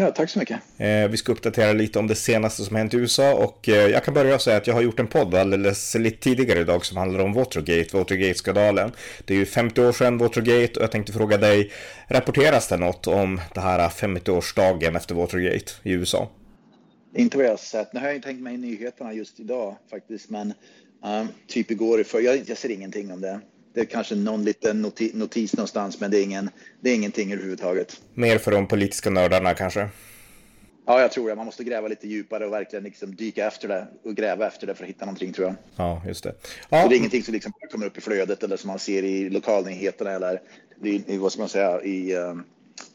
Ja, 0.00 0.10
tack 0.10 0.30
så 0.30 0.38
mycket. 0.38 0.60
Eh, 0.76 1.08
vi 1.08 1.16
ska 1.16 1.32
uppdatera 1.32 1.72
lite 1.72 1.98
om 1.98 2.06
det 2.06 2.14
senaste 2.14 2.62
som 2.62 2.76
hänt 2.76 2.94
i 2.94 2.96
USA 2.96 3.34
och 3.34 3.68
eh, 3.68 3.86
jag 3.86 4.04
kan 4.04 4.14
börja 4.14 4.38
säga 4.38 4.56
att 4.56 4.66
jag 4.66 4.74
har 4.74 4.82
gjort 4.82 5.00
en 5.00 5.06
podd 5.06 5.34
alldeles 5.34 5.94
lite 5.94 6.18
tidigare 6.18 6.60
idag 6.60 6.86
som 6.86 6.96
handlar 6.96 7.20
om 7.20 7.32
Watergate, 7.32 7.96
Watergate-skandalen. 7.96 8.92
Det 9.24 9.34
är 9.34 9.38
ju 9.38 9.46
50 9.46 9.80
år 9.80 9.92
sedan 9.92 10.18
Watergate 10.18 10.72
och 10.80 10.82
jag 10.82 10.90
tänkte 10.90 11.12
fråga 11.12 11.36
dig, 11.36 11.72
rapporteras 12.08 12.68
det 12.68 12.76
något 12.76 13.06
om 13.06 13.40
det 13.54 13.60
här 13.60 13.88
50-årsdagen 13.88 14.96
efter 14.96 15.14
Watergate 15.14 15.72
i 15.82 15.92
USA? 15.92 16.28
Inte 17.14 17.36
vad 17.36 17.46
jag 17.46 17.52
har 17.52 17.56
sett. 17.56 17.92
Nu 17.92 18.00
har 18.00 18.06
jag 18.06 18.16
inte 18.16 18.28
tänkt 18.28 18.42
mig 18.42 18.54
i 18.54 18.58
nyheterna 18.58 19.12
just 19.12 19.40
idag 19.40 19.76
faktiskt, 19.90 20.30
men 20.30 20.54
um, 21.04 21.28
typ 21.46 21.70
igår, 21.70 22.02
för 22.02 22.20
jag, 22.20 22.40
jag 22.46 22.58
ser 22.58 22.70
ingenting 22.70 23.12
om 23.12 23.20
det. 23.20 23.40
Det 23.74 23.80
är 23.80 23.84
kanske 23.84 24.14
någon 24.14 24.44
liten 24.44 24.82
notis, 24.82 25.14
notis 25.14 25.56
någonstans, 25.56 26.00
men 26.00 26.10
det 26.10 26.18
är, 26.18 26.22
ingen, 26.22 26.50
det 26.80 26.90
är 26.90 26.94
ingenting 26.94 27.32
överhuvudtaget. 27.32 28.00
Mer 28.14 28.38
för 28.38 28.50
de 28.50 28.66
politiska 28.66 29.10
nördarna 29.10 29.54
kanske? 29.54 29.88
Ja, 30.86 31.00
jag 31.00 31.12
tror 31.12 31.28
det. 31.28 31.34
Man 31.34 31.46
måste 31.46 31.64
gräva 31.64 31.88
lite 31.88 32.08
djupare 32.08 32.46
och 32.46 32.52
verkligen 32.52 32.84
liksom 32.84 33.16
dyka 33.16 33.46
efter 33.46 33.68
det 33.68 33.86
och 34.04 34.14
gräva 34.16 34.46
efter 34.46 34.66
det 34.66 34.74
för 34.74 34.84
att 34.84 34.90
hitta 34.90 35.04
någonting 35.04 35.32
tror 35.32 35.46
jag. 35.46 35.56
Ja, 35.76 36.02
just 36.06 36.24
det. 36.24 36.34
Ja. 36.68 36.82
Så 36.82 36.88
det 36.88 36.94
är 36.94 36.98
ingenting 36.98 37.22
som 37.22 37.34
liksom 37.34 37.52
kommer 37.70 37.86
upp 37.86 37.98
i 37.98 38.00
flödet 38.00 38.42
eller 38.42 38.56
som 38.56 38.68
man 38.68 38.78
ser 38.78 39.02
i 39.02 39.30
lokalnyheterna 39.30 40.10
eller 40.10 40.40
i, 40.84 41.18
vad 41.18 41.32
ska 41.32 41.42
man 41.42 41.48
säga, 41.48 41.82
i 41.82 42.14
um, 42.14 42.44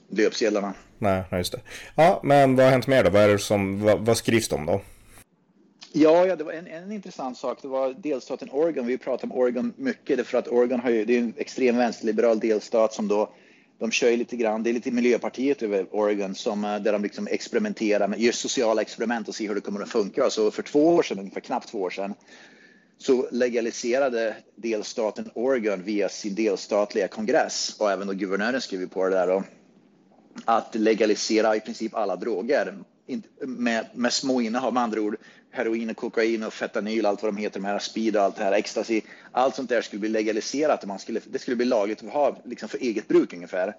löpsedlarna. 0.10 0.74
Nej, 0.98 1.24
just 1.32 1.52
det. 1.52 1.60
Ja, 1.96 2.22
men 2.24 2.56
vad 2.56 2.66
har 2.66 2.72
hänt 2.72 2.88
mer 2.88 3.04
då? 3.04 3.10
Vad, 3.10 3.22
är 3.22 3.30
det 3.30 3.40
som, 3.40 3.84
vad, 3.84 4.00
vad 4.00 4.18
skrivs 4.18 4.48
det 4.48 4.56
om 4.56 4.66
då? 4.66 4.82
Ja, 5.96 6.26
ja 6.26 6.36
det 6.36 6.44
var 6.44 6.54
en, 6.54 6.68
en 6.68 6.92
intressant 6.92 7.38
sak. 7.38 7.62
Det 7.62 7.68
var 7.68 7.94
delstaten 7.94 8.50
Oregon. 8.52 8.86
Vi 8.86 8.98
pratar 8.98 9.28
om 9.28 9.32
Oregon 9.32 9.74
mycket 9.78 10.18
därför 10.18 10.38
att 10.38 10.48
Oregon 10.48 10.80
har 10.80 10.90
ju, 10.90 11.06
det 11.06 11.16
är 11.16 11.20
en 11.20 11.34
extrem 11.38 11.78
vänsterliberal 11.78 12.40
delstat 12.40 12.94
som 12.94 13.08
då 13.08 13.30
de 13.80 13.92
kör 13.92 14.10
ju 14.10 14.18
lite 14.18 14.36
grann, 14.36 14.64
det 14.64 14.70
är 14.70 14.74
lite 14.74 14.92
Miljöpartiet 14.92 15.62
över 15.62 15.88
Oregon 15.92 16.36
som, 16.36 16.66
eh, 16.66 16.80
där 16.80 16.92
de 16.92 17.04
liksom 17.04 17.28
experimenterar 17.28 18.08
med, 18.08 18.20
gör 18.20 18.32
sociala 18.32 18.82
experiment 18.82 19.28
och 19.28 19.36
ser 19.36 19.48
hur 19.48 19.56
det 19.56 19.62
kommer 19.62 19.82
att 19.82 19.90
funka. 19.90 20.30
Så 20.30 20.52
för 20.52 20.64
två 20.64 20.88
år 20.88 21.04
sedan, 21.04 21.20
ungefär 21.20 21.42
knappt 21.42 21.70
två 21.70 21.82
år 21.82 21.90
sedan, 21.90 22.14
så 22.98 23.28
legaliserade 23.32 24.36
delstaten 24.56 25.30
Oregon 25.34 25.84
via 25.84 26.10
sin 26.10 26.36
delstatliga 26.36 27.08
kongress 27.08 27.76
och 27.80 27.92
även 27.92 28.08
då 28.08 28.14
guvernören 28.14 28.62
skrev 28.62 28.90
på 28.90 29.04
det 29.04 29.16
där 29.16 29.28
då, 29.28 29.44
att 30.46 30.76
legalisera 30.76 31.56
i 31.56 31.60
princip 31.60 31.96
alla 31.96 32.16
droger 32.16 32.78
med, 33.40 33.86
med 33.94 34.14
små 34.14 34.42
innehav, 34.42 34.74
med 34.74 34.84
andra 34.84 35.02
ord 35.02 35.18
heroin 35.54 35.90
och 35.90 35.98
kokain 35.98 36.44
och 36.44 36.54
fentanyl, 36.54 37.06
allt 37.06 37.24
vad 37.24 37.34
de 37.34 37.38
heter, 37.38 37.60
de 37.60 37.66
här 37.66 37.80
speed 37.80 38.16
och 38.16 38.22
allt 38.22 38.36
det 38.36 38.44
här, 38.44 38.52
ecstasy. 38.52 39.02
Allt 39.32 39.56
sånt 39.56 39.70
där 39.70 39.82
skulle 39.82 40.00
bli 40.00 40.10
legaliserat 40.10 40.82
och 40.82 40.88
man 40.88 41.00
skulle, 41.00 41.22
det 41.26 41.40
skulle 41.40 41.58
bli 41.58 41.66
lagligt 41.66 42.04
att 42.04 42.14
ha 42.14 42.38
liksom 42.44 42.70
för 42.70 42.78
eget 42.78 43.08
bruk 43.08 43.34
ungefär. 43.34 43.76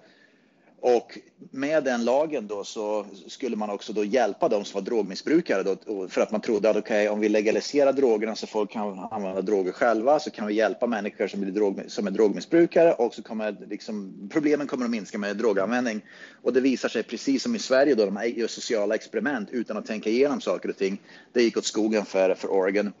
Och 0.79 1.19
med 1.51 1.83
den 1.83 2.05
lagen 2.05 2.47
då 2.47 2.63
så 2.63 3.05
skulle 3.27 3.55
man 3.55 3.69
också 3.69 3.93
då 3.93 4.03
hjälpa 4.03 4.49
de 4.49 4.65
som 4.65 4.81
var 4.81 4.85
drogmissbrukare 4.85 5.63
då, 5.63 6.07
för 6.07 6.21
att 6.21 6.31
man 6.31 6.41
trodde 6.41 6.69
att 6.69 6.77
okej, 6.77 7.01
okay, 7.01 7.13
om 7.13 7.19
vi 7.19 7.29
legaliserar 7.29 7.93
drogerna 7.93 8.35
så 8.35 8.47
folk 8.47 8.71
kan 8.71 8.99
använda 9.11 9.41
droger 9.41 9.71
själva 9.71 10.19
så 10.19 10.31
kan 10.31 10.47
vi 10.47 10.53
hjälpa 10.53 10.87
människor 10.87 11.27
som, 11.27 11.41
blir 11.41 11.51
drog, 11.51 11.81
som 11.87 12.07
är 12.07 12.11
drogmissbrukare 12.11 12.93
och 12.93 13.13
så 13.13 13.23
kommer 13.23 13.55
liksom, 13.69 14.29
problemen 14.31 14.67
kommer 14.67 14.85
att 14.85 14.91
minska 14.91 15.17
med 15.17 15.37
droganvändning. 15.37 16.01
Och 16.41 16.53
det 16.53 16.61
visar 16.61 16.89
sig 16.89 17.03
precis 17.03 17.43
som 17.43 17.55
i 17.55 17.59
Sverige 17.59 17.95
då 17.95 18.05
de 18.05 18.33
gör 18.35 18.47
sociala 18.47 18.95
experiment 18.95 19.49
utan 19.51 19.77
att 19.77 19.85
tänka 19.85 20.09
igenom 20.09 20.41
saker 20.41 20.69
och 20.69 20.77
ting. 20.77 21.01
Det 21.33 21.41
gick 21.43 21.57
åt 21.57 21.65
skogen 21.65 22.05
för, 22.05 22.35
för 22.35 22.47
Oregon. 22.47 22.93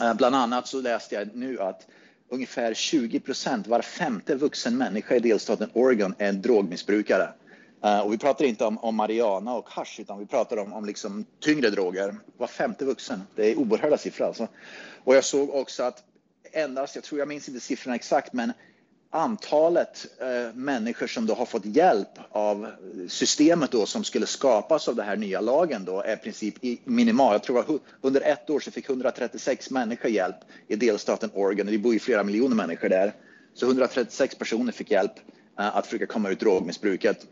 Eh, 0.00 0.14
bland 0.14 0.34
annat 0.34 0.68
så 0.68 0.80
läste 0.80 1.14
jag 1.14 1.36
nu 1.36 1.60
att 1.60 1.86
ungefär 2.30 2.74
20 2.74 3.20
procent, 3.20 3.66
var 3.66 3.82
femte 3.82 4.34
vuxen 4.34 4.76
människa 4.76 5.14
i 5.14 5.20
delstaten 5.20 5.70
Oregon 5.72 6.14
är 6.18 6.28
en 6.28 6.42
drogmissbrukare. 6.42 7.28
Uh, 7.84 8.00
och 8.00 8.12
vi 8.12 8.18
pratar 8.18 8.44
inte 8.44 8.64
om, 8.64 8.78
om 8.78 8.96
marijuana 8.96 9.54
och 9.54 9.68
hash 9.68 10.00
utan 10.00 10.18
vi 10.18 10.26
pratar 10.26 10.56
om, 10.56 10.72
om 10.72 10.84
liksom 10.84 11.24
tyngre 11.40 11.70
droger. 11.70 12.14
Var 12.36 12.46
femte 12.46 12.84
vuxen. 12.84 13.22
Det 13.34 13.50
är 13.50 13.56
oerhörda 13.56 13.98
siffror 13.98 14.26
alltså. 14.26 14.48
Och 15.04 15.14
jag 15.14 15.24
såg 15.24 15.50
också 15.50 15.82
att 15.82 16.04
endast, 16.52 16.94
jag 16.94 17.04
tror 17.04 17.18
jag 17.18 17.28
minns 17.28 17.48
inte 17.48 17.60
siffrorna 17.60 17.94
exakt, 17.94 18.32
men 18.32 18.52
antalet 19.10 20.06
eh, 20.18 20.54
människor 20.54 21.06
som 21.06 21.26
då 21.26 21.34
har 21.34 21.46
fått 21.46 21.64
hjälp 21.64 22.18
av 22.30 22.66
systemet 23.08 23.70
då 23.70 23.86
som 23.86 24.04
skulle 24.04 24.26
skapas 24.26 24.88
av 24.88 24.96
den 24.96 25.06
här 25.06 25.16
nya 25.16 25.40
lagen 25.40 25.84
då 25.84 26.02
är 26.02 26.12
i 26.12 26.16
princip 26.16 26.54
minimal. 26.84 27.32
Jag 27.32 27.42
tror 27.42 27.60
att 27.60 27.68
under 28.00 28.20
ett 28.20 28.50
år 28.50 28.60
så 28.60 28.70
fick 28.70 28.88
136 28.88 29.70
människor 29.70 30.10
hjälp 30.10 30.36
i 30.68 30.76
delstaten 30.76 31.30
Oregon. 31.34 31.66
Det 31.66 31.78
bor 31.78 31.92
ju 31.92 31.98
flera 31.98 32.24
miljoner 32.24 32.56
människor 32.56 32.88
där. 32.88 33.12
Så 33.54 33.66
136 33.66 34.34
personer 34.34 34.72
fick 34.72 34.90
hjälp 34.90 35.14
eh, 35.58 35.76
att 35.76 35.86
försöka 35.86 36.06
komma 36.06 36.30
ur 36.30 36.34
drogmissbruket. 36.34 37.26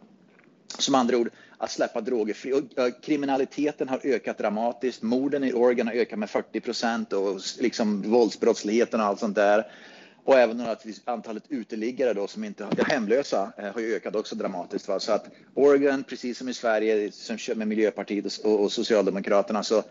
Som 0.78 0.94
andra 0.94 1.16
ord, 1.16 1.30
att 1.58 1.70
släppa 1.70 2.00
droger 2.00 2.34
fri. 2.34 2.52
Och, 2.52 2.78
eh, 2.78 2.92
kriminaliteten 3.02 3.88
har 3.88 4.00
ökat 4.04 4.38
dramatiskt. 4.38 5.02
Morden 5.02 5.44
i 5.44 5.52
Oregon 5.52 5.86
har 5.86 5.94
ökat 5.94 6.18
med 6.18 6.30
40 6.30 6.60
procent 6.60 7.12
och 7.12 7.40
liksom 7.58 8.02
våldsbrottsligheten 8.10 9.00
och 9.00 9.06
allt 9.06 9.20
sånt 9.20 9.36
där. 9.36 9.66
Och 10.28 10.38
även 10.38 10.60
att 10.60 10.86
antalet 11.04 11.42
uteliggare 11.48 12.12
då 12.12 12.26
som 12.26 12.44
inte 12.44 12.64
är 12.64 12.84
hemlösa 12.84 13.52
eh, 13.58 13.72
har 13.74 13.80
ju 13.80 13.94
ökat 13.94 14.14
också 14.14 14.34
dramatiskt. 14.34 14.88
Va? 14.88 15.00
Så 15.00 15.12
att 15.12 15.26
Oregon, 15.54 16.04
precis 16.04 16.38
som 16.38 16.48
i 16.48 16.54
Sverige, 16.54 17.12
som 17.12 17.38
kör 17.38 17.54
med 17.54 17.68
Miljöpartiet 17.68 18.38
och, 18.44 18.60
och 18.60 18.72
Socialdemokraterna, 18.72 19.62
så 19.62 19.82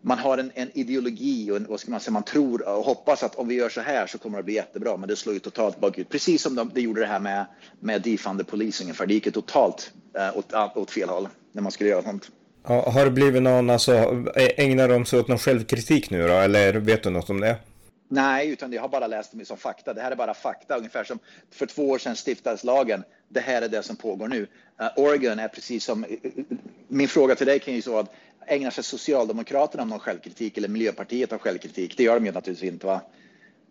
man 0.00 0.18
har 0.18 0.38
en, 0.38 0.50
en, 0.54 0.70
ideologi 0.74 1.50
och 1.50 1.56
en, 1.56 1.66
vad 1.68 1.80
ska 1.80 1.90
man 1.90 2.00
säga, 2.00 2.12
man 2.12 2.22
tror 2.22 2.68
och 2.68 2.84
hoppas 2.84 3.22
att 3.22 3.34
om 3.34 3.48
vi 3.48 3.54
gör 3.54 3.68
så 3.68 3.80
här 3.80 4.06
så 4.06 4.18
kommer 4.18 4.36
det 4.36 4.44
bli 4.44 4.54
jättebra. 4.54 4.96
Men 4.96 5.08
det 5.08 5.16
slår 5.16 5.34
ju 5.34 5.40
totalt 5.40 5.80
bakut. 5.80 6.08
Precis 6.08 6.42
som 6.42 6.54
de, 6.54 6.70
gjorde 6.74 7.00
det 7.00 7.06
här 7.06 7.20
med, 7.20 7.46
med 7.80 8.02
defund 8.02 8.38
the 8.38 8.44
police 8.44 8.82
ungefär. 8.82 9.06
Det 9.06 9.14
gick 9.14 9.26
ju 9.26 9.32
totalt 9.32 9.92
eh, 10.18 10.38
åt, 10.38 10.76
åt 10.76 10.90
fel 10.90 11.08
håll 11.08 11.28
när 11.52 11.62
man 11.62 11.72
skulle 11.72 11.90
göra 11.90 12.02
sånt. 12.02 12.30
har 12.62 13.04
det 13.04 13.10
blivit 13.10 13.42
någon, 13.42 13.70
alltså, 13.70 13.92
ägnar 14.56 14.88
de 14.88 15.06
sig 15.06 15.18
åt 15.18 15.28
någon 15.28 15.38
självkritik 15.38 16.10
nu 16.10 16.28
då? 16.28 16.34
Eller 16.34 16.72
vet 16.74 17.02
du 17.02 17.10
något 17.10 17.30
om 17.30 17.40
det? 17.40 17.56
Nej, 18.14 18.48
utan 18.48 18.72
jag 18.72 18.82
har 18.82 18.88
bara 18.88 19.06
läst 19.06 19.30
det 19.32 19.44
som 19.44 19.56
fakta. 19.56 19.94
Det 19.94 20.00
här 20.00 20.10
är 20.10 20.16
bara 20.16 20.34
fakta, 20.34 20.76
ungefär 20.76 21.04
som 21.04 21.18
för 21.50 21.66
två 21.66 21.88
år 21.88 21.98
sedan 21.98 22.16
stiftades 22.16 22.64
lagen. 22.64 23.04
Det 23.28 23.40
här 23.40 23.62
är 23.62 23.68
det 23.68 23.82
som 23.82 23.96
pågår 23.96 24.28
nu. 24.28 24.40
Uh, 24.40 24.88
Oregon 24.96 25.38
är 25.38 25.48
precis 25.48 25.84
som... 25.84 26.04
Uh, 26.04 26.10
min 26.88 27.08
fråga 27.08 27.34
till 27.34 27.46
dig 27.46 27.58
kan 27.58 27.74
ju 27.74 27.82
så 27.82 27.98
att 27.98 28.14
ägnar 28.46 28.70
sig 28.70 28.84
Socialdemokraterna 28.84 29.82
om 29.82 29.88
någon 29.88 29.98
självkritik 29.98 30.58
eller 30.58 30.68
Miljöpartiet 30.68 31.32
om 31.32 31.38
självkritik? 31.38 31.96
Det 31.96 32.02
gör 32.02 32.14
de 32.14 32.26
ju 32.26 32.32
naturligtvis 32.32 32.72
inte, 32.72 32.86
va? 32.86 33.00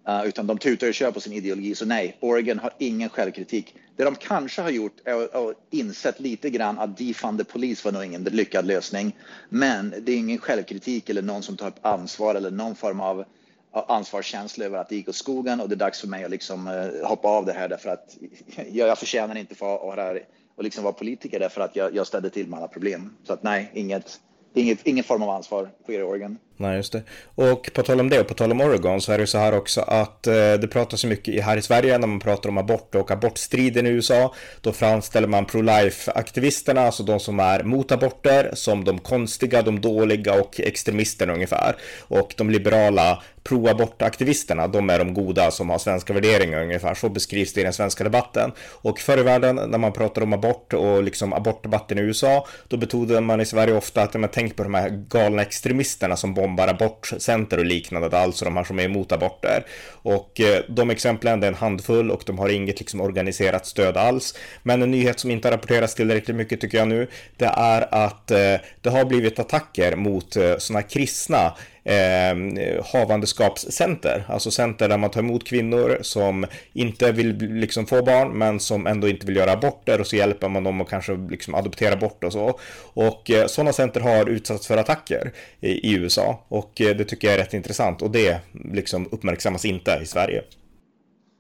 Uh, 0.09 0.27
utan 0.27 0.47
de 0.47 0.57
tutar 0.57 0.87
och 0.87 0.93
kör 0.93 1.11
på 1.11 1.19
sin 1.19 1.33
ideologi. 1.33 1.75
Så 1.75 1.85
nej, 1.85 2.17
Oregon 2.19 2.59
har 2.59 2.73
ingen 2.77 3.09
självkritik. 3.09 3.75
Det 3.95 4.03
de 4.03 4.15
kanske 4.15 4.61
har 4.61 4.69
gjort 4.69 4.95
är 5.05 5.49
att 5.49 5.57
insett 5.69 6.19
lite 6.19 6.49
grann 6.49 6.79
att 6.79 6.97
defund 6.97 7.37
the 7.37 7.43
police 7.43 7.85
var 7.85 7.91
nog 7.91 8.05
ingen 8.05 8.23
lyckad 8.23 8.65
lösning. 8.65 9.15
Men 9.49 9.93
det 10.01 10.11
är 10.11 10.17
ingen 10.17 10.37
självkritik 10.37 11.09
eller 11.09 11.21
någon 11.21 11.43
som 11.43 11.57
tar 11.57 11.67
upp 11.67 11.85
ansvar 11.85 12.35
eller 12.35 12.51
någon 12.51 12.75
form 12.75 12.99
av 12.99 13.25
ansvarskänsla 13.73 14.65
över 14.65 14.77
att 14.77 14.89
det 14.89 14.95
gick 14.95 15.09
åt 15.09 15.15
skogen 15.15 15.61
och 15.61 15.69
det 15.69 15.75
är 15.75 15.77
dags 15.77 16.01
för 16.01 16.07
mig 16.07 16.23
att 16.23 16.31
liksom 16.31 16.67
eh, 16.67 17.07
hoppa 17.07 17.27
av 17.27 17.45
det 17.45 17.53
här 17.53 17.69
därför 17.69 17.89
att 17.89 18.17
jag, 18.71 18.87
jag 18.87 18.99
förtjänar 18.99 19.35
inte 19.35 19.55
för 19.55 19.75
att 19.75 19.81
vara, 19.81 20.19
och 20.55 20.63
liksom 20.63 20.83
vara 20.83 20.93
politiker 20.93 21.39
därför 21.39 21.61
att 21.61 21.75
jag, 21.75 21.95
jag 21.95 22.07
ställde 22.07 22.29
till 22.29 22.47
med 22.47 22.59
alla 22.59 22.67
problem. 22.67 23.15
Så 23.23 23.33
att 23.33 23.43
nej, 23.43 23.71
inget, 23.73 24.19
inget, 24.53 24.87
ingen 24.87 25.03
form 25.03 25.23
av 25.23 25.29
ansvar 25.29 25.69
på 25.85 25.93
er 25.93 25.99
i 25.99 26.03
Oregon. 26.03 26.37
Nej, 26.57 26.75
just 26.77 26.93
det. 26.93 27.03
Och 27.35 27.69
på 27.73 27.83
tal 27.83 27.99
om 27.99 28.09
det 28.09 28.19
och 28.19 28.27
på 28.27 28.33
tal 28.33 28.51
om 28.51 28.61
Oregon 28.61 29.01
så 29.01 29.11
är 29.11 29.17
det 29.17 29.27
så 29.27 29.37
här 29.37 29.57
också 29.57 29.81
att 29.81 30.27
eh, 30.27 30.33
det 30.33 30.67
pratas 30.71 30.99
så 30.99 31.07
mycket 31.07 31.43
här 31.43 31.57
i 31.57 31.61
Sverige 31.61 31.97
när 31.97 32.07
man 32.07 32.19
pratar 32.19 32.49
om 32.49 32.57
abort 32.57 32.95
och 32.95 33.11
abortstriden 33.11 33.87
i 33.87 33.89
USA. 33.89 34.33
Då 34.61 34.71
framställer 34.71 35.27
man 35.27 35.45
pro-life-aktivisterna, 35.45 36.81
alltså 36.81 37.03
de 37.03 37.19
som 37.19 37.39
är 37.39 37.63
mot 37.63 37.91
aborter, 37.91 38.51
som 38.53 38.83
de 38.83 38.99
konstiga, 38.99 39.61
de 39.61 39.81
dåliga 39.81 40.41
och 40.41 40.59
extremisterna 40.59 41.33
ungefär. 41.33 41.75
Och 41.99 42.33
de 42.37 42.49
liberala 42.49 43.23
pro-abortaktivisterna, 43.43 44.67
de 44.67 44.89
är 44.89 44.99
de 44.99 45.13
goda 45.13 45.51
som 45.51 45.69
har 45.69 45.77
svenska 45.77 46.13
värderingar 46.13 46.61
ungefär. 46.61 46.93
Så 46.93 47.09
beskrivs 47.09 47.53
det 47.53 47.61
i 47.61 47.63
den 47.63 47.73
svenska 47.73 48.03
debatten. 48.03 48.51
Och 48.59 48.99
förr 48.99 49.17
i 49.17 49.23
världen 49.23 49.55
när 49.55 49.77
man 49.77 49.93
pratar 49.93 50.21
om 50.21 50.33
abort 50.33 50.73
och 50.73 51.03
liksom 51.03 51.33
abortdebatten 51.33 51.97
i 51.97 52.01
USA, 52.01 52.47
då 52.67 52.77
betonade 52.77 53.21
man 53.21 53.41
i 53.41 53.45
Sverige 53.45 53.77
ofta 53.77 54.01
att 54.01 54.13
man 54.13 54.29
tänker 54.29 54.55
på 54.55 54.63
de 54.63 54.73
här 54.73 54.89
galna 54.89 55.41
extremisterna 55.41 56.15
som 56.15 56.33
bombar 56.43 56.67
abortcenter 56.67 57.57
och 57.57 57.65
liknande, 57.65 58.17
alltså 58.17 58.45
de 58.45 58.57
här 58.57 58.63
som 58.63 58.79
är 58.79 58.83
emot 58.83 59.11
aborter. 59.11 59.65
Och 59.91 60.41
eh, 60.41 60.63
de 60.69 60.89
exemplen, 60.89 61.39
det 61.39 61.47
är 61.47 61.51
en 61.51 61.57
handfull 61.57 62.11
och 62.11 62.23
de 62.25 62.39
har 62.39 62.49
inget 62.49 62.79
liksom 62.79 63.01
organiserat 63.01 63.65
stöd 63.65 63.97
alls. 63.97 64.35
Men 64.63 64.81
en 64.81 64.91
nyhet 64.91 65.19
som 65.19 65.31
inte 65.31 65.51
rapporteras 65.51 65.95
tillräckligt 65.95 66.37
mycket 66.37 66.61
tycker 66.61 66.77
jag 66.77 66.87
nu, 66.87 67.07
det 67.37 67.45
är 67.45 68.05
att 68.05 68.31
eh, 68.31 68.55
det 68.81 68.89
har 68.89 69.05
blivit 69.05 69.39
attacker 69.39 69.95
mot 69.95 70.35
eh, 70.35 70.57
sådana 70.57 70.81
kristna 70.81 71.53
eh, 71.83 72.85
havandeskapscenter, 72.85 74.25
alltså 74.29 74.51
center 74.51 74.89
där 74.89 74.97
man 74.97 75.11
tar 75.11 75.19
emot 75.19 75.43
kvinnor 75.43 75.97
som 76.01 76.45
inte 76.73 77.11
vill 77.11 77.37
liksom 77.37 77.85
få 77.85 78.03
barn 78.03 78.37
men 78.37 78.59
som 78.59 78.87
ändå 78.87 79.07
inte 79.07 79.25
vill 79.25 79.35
göra 79.35 79.51
aborter 79.51 79.99
och 79.99 80.07
så 80.07 80.15
hjälper 80.15 80.49
man 80.49 80.63
dem 80.63 80.81
att 80.81 80.89
kanske 80.89 81.15
liksom 81.29 81.55
adoptera 81.55 81.95
bort 81.95 82.23
och 82.23 82.33
så. 82.33 82.59
Och 82.93 83.31
eh, 83.31 83.47
sådana 83.47 83.73
center 83.73 83.99
har 83.99 84.29
utsatts 84.29 84.67
för 84.67 84.77
attacker 84.77 85.31
i, 85.61 85.69
i 85.69 85.93
USA 85.93 86.45
och 86.47 86.81
eh, 86.81 86.95
det 86.95 87.05
tycker 87.05 87.27
jag 87.27 87.35
är 87.35 87.39
rätt 87.39 87.53
intressant 87.53 88.01
och 88.01 88.11
det 88.11 88.39
liksom 88.73 89.07
uppmärksammas 89.11 89.65
inte 89.65 89.99
i 90.03 90.05
Sverige. 90.05 90.43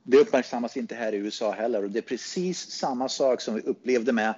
Det 0.05 0.17
uppmärksammas 0.17 0.77
inte 0.77 0.95
här 0.95 1.13
i 1.13 1.17
USA 1.17 1.51
heller 1.51 1.83
och 1.83 1.89
det 1.89 1.99
är 1.99 2.03
precis 2.03 2.71
samma 2.71 3.09
sak 3.09 3.41
som 3.41 3.55
vi 3.55 3.61
upplevde 3.61 4.11
med 4.13 4.33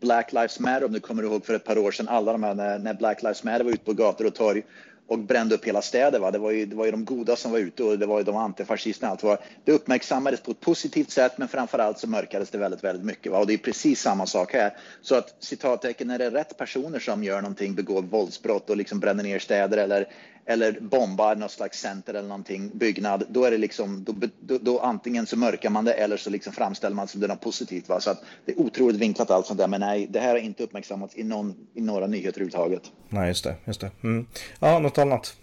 Black 0.00 0.32
Lives 0.32 0.60
Matter 0.60 0.84
om 0.84 0.92
du 0.92 1.00
kommer 1.00 1.22
ihåg 1.22 1.46
för 1.46 1.54
ett 1.54 1.64
par 1.64 1.78
år 1.78 1.90
sedan, 1.90 2.08
alla 2.08 2.32
de 2.32 2.42
här 2.42 2.78
när 2.78 2.94
Black 2.94 3.22
Lives 3.22 3.44
Matter 3.44 3.64
var 3.64 3.72
ute 3.72 3.84
på 3.84 3.92
gator 3.92 4.26
och 4.26 4.34
torg 4.34 4.62
och 5.06 5.18
brände 5.18 5.54
upp 5.54 5.64
hela 5.64 5.82
städer. 5.82 6.18
Va? 6.18 6.30
Det, 6.30 6.38
var 6.38 6.50
ju, 6.50 6.66
det 6.66 6.76
var 6.76 6.84
ju 6.84 6.90
de 6.90 7.04
goda 7.04 7.36
som 7.36 7.52
var 7.52 7.58
ute 7.58 7.84
och 7.84 7.98
det 7.98 8.06
var 8.06 8.18
ju 8.18 8.24
de 8.24 8.36
antifascisterna. 8.36 9.12
Allt 9.12 9.22
var. 9.22 9.38
Det 9.64 9.72
uppmärksammades 9.72 10.40
på 10.40 10.50
ett 10.50 10.60
positivt 10.60 11.10
sätt 11.10 11.38
men 11.38 11.48
framförallt 11.48 11.98
så 11.98 12.06
mörkades 12.06 12.50
det 12.50 12.58
väldigt, 12.58 12.84
väldigt 12.84 13.06
mycket. 13.06 13.32
Va? 13.32 13.38
Och 13.38 13.46
det 13.46 13.54
är 13.54 13.58
precis 13.58 14.00
samma 14.00 14.26
sak 14.26 14.52
här. 14.52 14.76
Så 15.02 15.14
att 15.14 15.34
citattecken, 15.38 16.08
när 16.08 16.18
det 16.18 16.24
är 16.24 16.30
rätt 16.30 16.58
personer 16.58 16.98
som 16.98 17.24
gör 17.24 17.40
någonting, 17.42 17.74
begår 17.74 18.02
våldsbrott 18.02 18.70
och 18.70 18.76
liksom 18.76 19.00
bränner 19.00 19.24
ner 19.24 19.38
städer 19.38 19.78
eller 19.78 20.08
eller 20.46 20.80
bombar 20.80 21.36
något 21.36 21.50
slags 21.50 21.80
center 21.80 22.14
eller 22.14 22.28
någonting, 22.28 22.70
byggnad, 22.74 23.24
då 23.28 23.44
är 23.44 23.50
det 23.50 23.58
liksom, 23.58 24.04
då, 24.04 24.14
då, 24.40 24.58
då 24.58 24.80
antingen 24.80 25.26
så 25.26 25.36
mörkar 25.36 25.70
man 25.70 25.84
det 25.84 25.92
eller 25.92 26.16
så 26.16 26.30
liksom 26.30 26.52
framställer 26.52 26.96
man 26.96 27.08
som 27.08 27.20
det 27.20 27.26
något 27.26 27.40
positivt. 27.40 27.88
Va? 27.88 28.00
Så 28.00 28.10
att 28.10 28.24
det 28.44 28.52
är 28.52 28.60
otroligt 28.60 28.96
vinklat 28.96 29.30
allt 29.30 29.46
sånt 29.46 29.58
där, 29.58 29.68
men 29.68 29.80
nej, 29.80 30.06
det 30.10 30.20
här 30.20 30.28
har 30.28 30.38
inte 30.38 30.62
uppmärksammats 30.62 31.16
i, 31.16 31.24
någon, 31.24 31.54
i 31.74 31.80
några 31.80 32.06
nyheter 32.06 32.40
överhuvudtaget. 32.40 32.82
Nej, 33.08 33.28
just 33.28 33.44
det. 33.44 33.54
Just 33.64 33.80
det. 33.80 33.90
Mm. 34.02 34.26
Ja, 34.60 34.78
något 34.78 34.98
annat? 34.98 35.36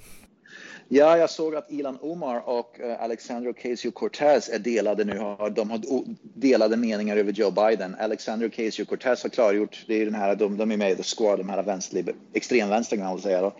Ja, 0.88 1.18
jag 1.18 1.30
såg 1.30 1.56
att 1.56 1.72
Ilan 1.72 1.98
Omar 2.02 2.50
och 2.50 2.80
uh, 2.84 3.04
Alexandra 3.04 3.52
Ocasio-Cortez 3.52 4.50
är 4.54 4.60
delade 4.60 5.04
nu. 5.04 5.14
De 5.56 5.70
har 5.70 5.82
delade 6.34 6.78
meningar 6.78 7.18
över 7.18 7.32
Joe 7.32 7.52
Biden. 7.52 7.96
Alexandra 8.00 8.48
Ocasio-Cortez 8.48 9.24
har 9.24 9.30
klargjort, 9.30 9.84
det 9.88 10.02
är 10.02 10.06
den 10.06 10.16
här, 10.16 10.36
de, 10.36 10.58
de 10.58 10.72
är 10.72 10.78
med 10.78 10.92
i 10.92 10.96
The 10.96 11.04
Squad, 11.04 11.40
de 11.40 11.50
här 11.50 11.64
vänster, 11.64 12.06
extremvänstern 12.34 13.00
kan 13.00 13.08
man 13.08 13.22
säga. 13.22 13.42
Då. 13.42 13.54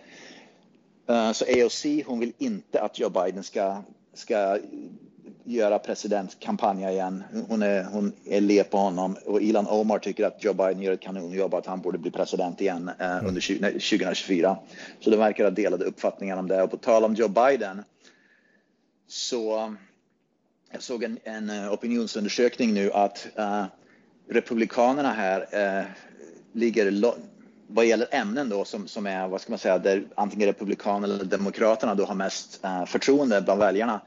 Eh, 1.06 1.32
så 1.32 1.44
AOC, 1.44 1.86
hon 2.06 2.20
vill 2.20 2.32
inte 2.38 2.80
att 2.80 2.98
Joe 2.98 3.10
Biden 3.10 3.42
ska, 3.42 3.82
ska 4.14 4.58
göra 5.44 5.78
presidentkampanj 5.78 6.84
igen. 6.84 7.24
Hon 7.48 7.62
är, 7.62 7.84
hon 7.84 8.12
är 8.24 8.40
le 8.40 8.64
på 8.64 8.76
honom 8.76 9.16
och 9.26 9.42
Ilan 9.42 9.66
Omar 9.66 9.98
tycker 9.98 10.26
att 10.26 10.44
Joe 10.44 10.54
Biden 10.54 10.82
gör 10.82 10.92
ett 10.92 11.00
kanonjobb 11.00 11.52
och 11.54 11.58
att 11.58 11.66
han 11.66 11.80
borde 11.80 11.98
bli 11.98 12.10
president 12.10 12.60
igen 12.60 12.90
eh, 12.98 13.10
mm. 13.10 13.26
under 13.26 13.40
20, 13.40 13.66
2024. 13.66 14.56
Så 15.00 15.10
det 15.10 15.16
verkar 15.16 15.44
ha 15.44 15.50
delade 15.50 15.84
uppfattningar 15.84 16.36
om 16.36 16.48
det. 16.48 16.62
Och 16.62 16.70
på 16.70 16.76
tal 16.76 17.04
om 17.04 17.14
Joe 17.14 17.28
Biden 17.28 17.82
så 19.08 19.74
jag 20.74 20.82
såg 20.82 21.02
en, 21.02 21.18
en 21.24 21.50
eh, 21.50 21.72
opinionsundersökning 21.72 22.74
nu 22.74 22.92
att 22.92 23.26
uh, 23.38 23.64
Republikanerna 24.28 25.12
här 25.12 25.40
uh, 25.80 25.84
ligger 26.52 26.90
vad 27.66 27.86
gäller 27.86 28.08
ämnen 28.10 28.48
då 28.48 28.64
som, 28.64 28.88
som 28.88 29.06
är, 29.06 29.28
vad 29.28 29.40
ska 29.40 29.52
man 29.52 29.58
säga, 29.58 29.78
där 29.78 30.04
antingen 30.14 30.48
Republikanerna 30.48 31.14
eller 31.14 31.24
Demokraterna 31.24 31.94
då 31.94 32.04
har 32.04 32.14
mest 32.14 32.64
eh, 32.64 32.84
förtroende 32.84 33.40
bland 33.40 33.60
väljarna. 33.60 34.00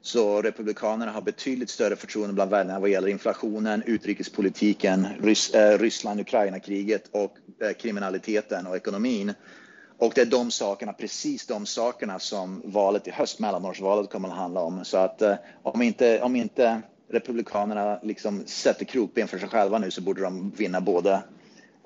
Så 0.00 0.42
Republikanerna 0.42 1.12
har 1.12 1.22
betydligt 1.22 1.70
större 1.70 1.96
förtroende 1.96 2.34
bland 2.34 2.50
väljarna 2.50 2.80
vad 2.80 2.90
gäller 2.90 3.08
inflationen, 3.08 3.82
utrikespolitiken, 3.86 5.06
Rys 5.22 5.54
eh, 5.54 5.78
Ryssland-Ukraina-kriget 5.78 7.08
och 7.10 7.36
eh, 7.62 7.72
kriminaliteten 7.72 8.66
och 8.66 8.76
ekonomin. 8.76 9.34
Och 9.98 10.12
det 10.14 10.20
är 10.20 10.26
de 10.26 10.50
sakerna, 10.50 10.92
precis 10.92 11.46
de 11.46 11.66
sakerna 11.66 12.18
som 12.18 12.62
valet 12.64 13.08
i 13.08 13.10
höst, 13.10 13.38
mellanårsvalet, 13.38 14.10
kommer 14.10 14.28
att 14.28 14.36
handla 14.36 14.60
om. 14.60 14.84
Så 14.84 14.96
att 14.96 15.22
eh, 15.22 15.34
om 15.62 15.82
inte, 15.82 16.22
om 16.22 16.36
inte 16.36 16.82
Republikanerna 17.12 17.98
liksom 18.02 18.42
sätter 18.46 18.84
krokben 18.84 19.28
för 19.28 19.38
sig 19.38 19.48
själva 19.48 19.78
nu 19.78 19.90
så 19.90 20.00
borde 20.00 20.22
de 20.22 20.50
vinna 20.50 20.80
både 20.80 21.22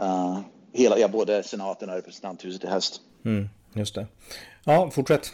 uh, 0.02 0.40
hela, 0.76 0.98
ja, 0.98 1.08
både 1.08 1.42
senaten 1.42 1.88
och 1.88 1.96
representanthuset 1.96 2.64
i 2.64 2.66
höst. 2.66 3.00
Mm, 3.24 3.48
just 3.72 3.94
det. 3.94 4.06
Ja, 4.64 4.90
fortsätt. 4.90 5.32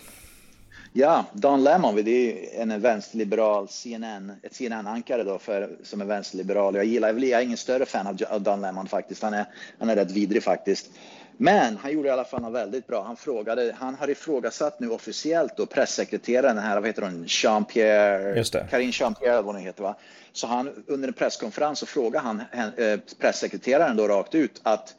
Ja, 0.95 1.25
Don 1.33 1.65
Lemon, 1.65 1.97
det 2.05 2.11
är 2.11 2.63
en 2.63 2.81
vänsterliberal 2.81 3.69
CNN, 3.69 4.33
ett 4.43 4.55
CNN-ankare 4.55 5.23
då 5.23 5.39
för, 5.39 5.71
som 5.83 6.01
är 6.01 6.05
vänsterliberal. 6.05 6.75
Jag 6.75 6.85
gillar, 6.85 7.09
jag 7.09 7.41
är 7.41 7.45
ingen 7.45 7.57
större 7.57 7.87
fan 7.87 8.19
av 8.31 8.43
Don 8.43 8.61
Lemon 8.61 8.87
faktiskt. 8.87 9.23
Han 9.23 9.35
är, 9.35 9.45
han 9.79 9.91
är 9.91 9.97
rätt 9.97 10.11
vidrig 10.11 10.43
faktiskt. 10.43 10.91
Men 11.37 11.77
han 11.77 11.93
gjorde 11.93 12.09
i 12.09 12.11
alla 12.11 12.25
fall 12.25 12.43
något 12.43 12.53
väldigt 12.53 12.87
bra. 12.87 13.03
Han 13.03 13.17
frågade, 13.17 13.77
han 13.79 13.95
har 13.95 14.11
ifrågasatt 14.11 14.81
nu 14.81 14.91
officiellt 14.91 15.57
då 15.57 15.67
pressekreteraren, 15.67 16.57
den 16.57 16.65
här, 16.65 16.81
vad 16.81 16.87
heter 16.87 17.03
hon, 17.03 17.25
Jean-Pierre, 17.27 18.45
Karine 18.71 18.93
Jean-Pierre 18.93 19.43
vad 19.43 19.55
hon 19.55 19.65
heter 19.65 19.83
va. 19.83 19.97
Så 20.33 20.47
han 20.47 20.85
under 20.87 21.09
en 21.09 21.15
presskonferens 21.15 21.79
så 21.79 21.87
frågade 21.87 22.25
han 22.25 22.43
eh, 22.77 23.01
pressekreteraren 23.19 23.97
då 23.97 24.09
rakt 24.09 24.35
ut 24.35 24.61
att 24.63 24.95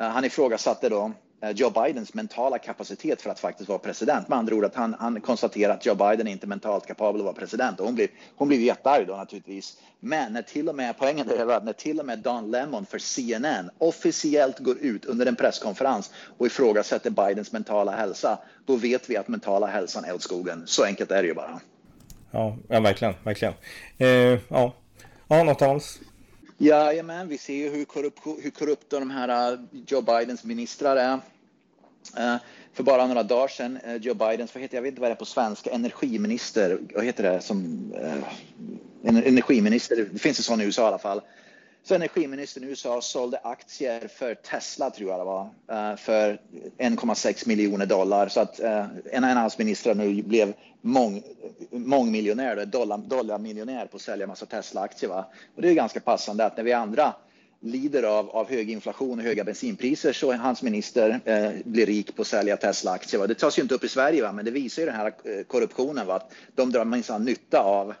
Eh, 0.00 0.08
han 0.08 0.24
ifrågasatte 0.24 0.88
då 0.88 1.12
eh, 1.42 1.50
Joe 1.50 1.70
Bidens 1.70 2.14
mentala 2.14 2.58
kapacitet 2.58 3.22
för 3.22 3.30
att 3.30 3.40
faktiskt 3.40 3.68
vara 3.68 3.78
president. 3.78 4.28
Med 4.28 4.38
andra 4.38 4.54
ord 4.54 4.64
att 4.64 4.74
han, 4.74 4.96
han 4.98 5.20
konstaterar 5.20 5.74
att 5.74 5.86
Joe 5.86 5.94
Biden 5.94 6.28
är 6.28 6.32
inte 6.32 6.46
mentalt 6.46 6.86
kapabel 6.86 7.20
att 7.20 7.24
vara 7.24 7.34
president. 7.34 7.80
Och 7.80 7.86
hon 7.86 7.94
blev, 7.94 8.08
hon 8.36 8.48
blev 8.48 8.60
jättearg 8.60 9.06
då 9.06 9.16
naturligtvis. 9.16 9.76
Men 10.00 10.32
när 10.32 10.42
till 10.42 10.68
och 10.68 10.74
med, 10.74 10.98
poängen 10.98 11.30
är 11.30 11.46
att 11.46 11.64
när 11.64 11.72
till 11.72 12.00
och 12.00 12.06
med 12.06 12.18
Don 12.18 12.50
Lemon 12.50 12.86
för 12.86 12.98
CNN 12.98 13.70
officiellt 13.78 14.58
går 14.58 14.78
ut 14.78 15.04
under 15.04 15.26
en 15.26 15.36
presskonferens 15.36 16.10
och 16.38 16.46
ifrågasätter 16.46 17.10
Bidens 17.10 17.52
mentala 17.52 17.92
hälsa, 17.92 18.38
då 18.66 18.76
vet 18.76 19.10
vi 19.10 19.16
att 19.16 19.28
mentala 19.28 19.66
hälsan 19.66 20.04
är 20.04 20.14
åt 20.14 20.22
skogen. 20.22 20.62
Så 20.66 20.84
enkelt 20.84 21.10
är 21.10 21.22
det 21.22 21.28
ju 21.28 21.34
bara. 21.34 21.60
Ja, 22.30 22.56
ja 22.68 22.80
verkligen, 22.80 23.14
verkligen. 23.24 23.54
Eh, 23.98 24.08
ja. 24.48 24.74
ja, 25.28 25.42
något 25.44 25.62
alls? 25.62 26.00
Jajamän, 26.58 27.28
vi 27.28 27.38
ser 27.38 27.54
ju 27.54 27.70
hur, 27.70 27.84
korrupt, 27.84 28.20
hur 28.42 28.50
korrupta 28.50 29.00
de 29.00 29.10
här 29.10 29.52
äh, 29.52 29.58
Joe 29.86 30.02
Bidens 30.02 30.44
ministrar 30.44 30.96
är. 30.96 31.20
Äh, 32.16 32.36
för 32.72 32.82
bara 32.82 33.06
några 33.06 33.22
dagar 33.22 33.48
sedan, 33.48 33.78
äh, 33.84 33.96
Joe 33.96 34.14
Bidens, 34.14 34.54
vad 34.54 34.62
heter, 34.62 34.76
jag 34.76 34.82
vet 34.82 34.88
inte 34.88 35.00
vad 35.00 35.10
det 35.10 35.14
är 35.14 35.16
på 35.16 35.24
svenska, 35.24 35.70
energiminister, 35.70 36.78
vad 36.94 37.04
heter 37.04 37.22
det 37.22 37.40
som, 37.40 37.92
energiminister, 39.04 40.08
det 40.12 40.18
finns 40.18 40.38
en 40.38 40.44
sån 40.44 40.60
i 40.60 40.64
USA 40.64 40.82
i 40.82 40.86
alla 40.86 40.98
fall. 40.98 41.20
Så 41.82 41.94
energiministern 41.94 42.64
i 42.64 42.66
USA 42.66 43.00
sålde 43.00 43.38
aktier 43.38 44.08
för 44.08 44.34
Tesla, 44.34 44.90
tror 44.90 45.10
jag 45.10 45.20
det 45.20 45.24
var, 45.24 45.96
för 45.96 46.40
1,6 46.78 47.48
miljoner 47.48 47.86
dollar. 47.86 48.28
Så 48.28 48.40
att 48.40 48.60
en 49.10 49.24
av 49.24 49.30
hans 49.30 49.58
ministrar 49.58 49.94
nu 49.94 50.22
blev 50.22 50.52
mång, 50.80 51.22
mångmiljonär, 51.78 52.66
dollar, 52.66 52.98
dollarmiljonär 52.98 53.86
på 53.86 53.96
att 53.96 54.02
sälja 54.02 54.26
massa 54.26 54.46
Tesla-aktier. 54.46 55.10
Va? 55.10 55.26
Och 55.54 55.62
det 55.62 55.68
är 55.68 55.74
ganska 55.74 56.00
passande 56.00 56.44
att 56.44 56.56
när 56.56 56.64
vi 56.64 56.72
andra 56.72 57.14
lider 57.60 58.02
av, 58.02 58.30
av 58.30 58.50
hög 58.50 58.70
inflation 58.70 59.18
och 59.18 59.24
höga 59.24 59.44
bensinpriser 59.44 60.12
så 60.12 60.32
är 60.32 60.36
hans 60.36 60.62
minister 60.62 61.20
eh, 61.24 61.50
blir 61.64 61.86
rik 61.86 62.16
på 62.16 62.22
att 62.22 62.28
sälja 62.28 62.56
Tesla-aktier. 62.56 63.20
Va? 63.20 63.26
Det 63.26 63.34
tas 63.34 63.58
ju 63.58 63.62
inte 63.62 63.74
upp 63.74 63.84
i 63.84 63.88
Sverige, 63.88 64.22
va? 64.22 64.32
men 64.32 64.44
det 64.44 64.50
visar 64.50 64.82
ju 64.82 64.86
den 64.86 64.96
här 64.96 65.06
eh, 65.24 65.44
korruptionen. 65.46 66.06
Va? 66.06 66.14
Att 66.14 66.32
de 66.54 66.72
drar 66.72 66.84
minsann 66.84 67.24
nytta 67.24 67.60
av, 67.60 67.94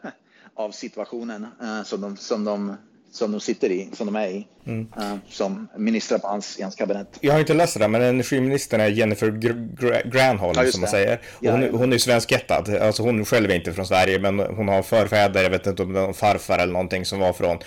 av 0.54 0.70
situationen 0.70 1.46
eh, 1.62 1.82
som, 1.82 2.00
de, 2.00 2.16
som 2.16 2.44
de 2.44 2.76
som 3.14 3.32
de 3.32 3.40
sitter 3.40 3.70
i, 3.70 3.88
som 3.92 4.06
de 4.06 4.16
är 4.16 4.28
i, 4.28 4.46
mm. 4.66 4.92
uh, 4.98 5.16
som 5.28 5.68
ministrar 5.76 6.18
på 6.18 6.26
hans, 6.26 6.58
i 6.58 6.62
hans 6.62 6.74
kabinett. 6.74 7.18
Jag 7.20 7.32
har 7.32 7.40
inte 7.40 7.54
läst 7.54 7.74
det 7.74 7.80
där, 7.80 7.88
men 7.88 8.02
energiministern 8.02 8.80
är 8.80 8.88
Jennifer 8.88 9.30
Gr 9.30 10.08
Granholm 10.10 10.58
ja, 10.58 10.72
som 10.72 10.80
man 10.80 10.90
säger. 10.90 11.20
Ja, 11.40 11.52
hon, 11.52 11.62
ja. 11.62 11.68
hon 11.72 11.92
är 11.92 11.98
svenskättad, 11.98 12.76
alltså 12.76 13.02
hon 13.02 13.24
själv 13.24 13.50
är 13.50 13.54
inte 13.54 13.72
från 13.72 13.86
Sverige, 13.86 14.18
men 14.18 14.38
hon 14.38 14.68
har 14.68 14.82
förfäder, 14.82 15.42
jag 15.42 15.50
vet 15.50 15.66
inte 15.66 15.82
om 15.82 15.92
det 15.92 16.00
är 16.00 16.12
farfar 16.12 16.58
eller 16.58 16.72
någonting 16.72 17.04
som 17.04 17.18
var 17.18 17.32
från, 17.32 17.58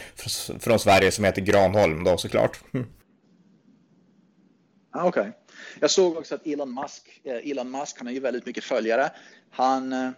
från 0.59 0.79
Sverige 0.79 1.11
som 1.11 1.23
heter 1.23 1.41
Granholm 1.41 2.03
då 2.03 2.17
såklart. 2.17 2.59
Mm. 2.73 2.87
Ah, 4.91 5.07
Okej. 5.07 5.21
Okay. 5.21 5.31
Jag 5.79 5.91
såg 5.91 6.17
också 6.17 6.35
att 6.35 6.47
Elon 6.47 6.73
Musk, 6.73 7.21
eh, 7.23 7.51
Elon 7.51 7.71
Musk, 7.71 7.97
han 7.97 8.07
har 8.07 8.13
ju 8.13 8.19
väldigt 8.19 8.45
mycket 8.45 8.63
följare. 8.63 9.09
Han 9.51 9.93
eh, 9.93 10.09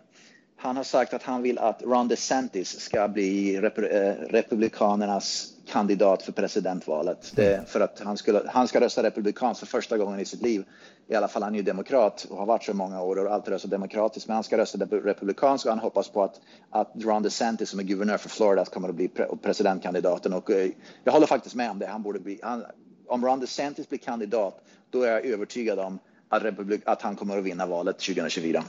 han 0.62 0.78
har 0.78 0.84
sagt 0.84 1.14
att 1.14 1.24
han 1.24 1.42
vill 1.42 1.58
att 1.58 1.82
Ron 1.84 2.08
DeSantis 2.08 2.80
ska 2.80 3.08
bli 3.08 3.62
rep 3.62 3.78
eh, 3.78 3.84
Republikanernas 4.30 5.54
kandidat 5.68 6.24
för 6.24 6.32
presidentvalet. 6.32 7.32
Det, 7.36 7.70
för 7.70 7.80
att 7.80 8.00
han, 8.00 8.18
skulle, 8.18 8.42
han 8.48 8.68
ska 8.68 8.82
rösta 8.82 9.04
republikanskt 9.04 9.60
för 9.60 9.68
första 9.68 9.98
gången 9.98 10.20
i 10.20 10.26
sitt 10.26 10.42
liv. 10.42 10.64
I 11.08 11.16
alla 11.16 11.28
fall 11.28 11.44
han 11.44 11.54
är 11.54 11.58
ju 11.58 11.64
demokrat 11.64 12.28
och 12.30 12.38
har 12.38 12.46
varit 12.46 12.64
så 12.64 12.74
många 12.74 13.02
år 13.02 13.26
och 13.26 13.34
alltid 13.34 13.54
röstat 13.54 13.72
demokratiskt. 13.72 14.28
Men 14.28 14.36
han 14.36 14.44
ska 14.44 14.58
rösta 14.58 14.86
republikanskt 14.86 15.66
och 15.66 15.72
han 15.72 15.80
hoppas 15.80 16.10
på 16.10 16.24
att, 16.24 16.42
att 16.70 16.92
Ron 16.96 17.24
DeSantis 17.24 17.70
som 17.70 17.80
är 17.80 17.84
guvernör 17.84 18.18
för 18.18 18.30
Florida 18.30 18.66
kommer 18.66 18.90
att 18.90 18.96
bli 18.96 19.08
pre 19.08 19.26
presidentkandidaten. 19.42 20.34
Och 20.34 20.52
eh, 20.52 20.70
jag 21.04 21.12
håller 21.12 21.28
faktiskt 21.28 21.56
med 21.56 21.72
om 21.72 21.80
det. 21.80 21.88
Han 21.88 22.04
borde 22.04 22.20
bli, 22.20 22.40
han, 22.44 22.66
om 23.08 23.26
Ron 23.26 23.40
DeSantis 23.40 23.90
blir 23.90 24.00
kandidat, 24.00 24.62
då 24.90 25.02
är 25.04 25.12
jag 25.12 25.26
övertygad 25.26 25.80
om 25.80 26.00
att, 26.30 26.44
republik, 26.44 26.82
att 26.86 27.02
han 27.02 27.16
kommer 27.16 27.38
att 27.38 27.44
vinna 27.44 27.66
valet 27.66 28.00
2024. 28.00 28.64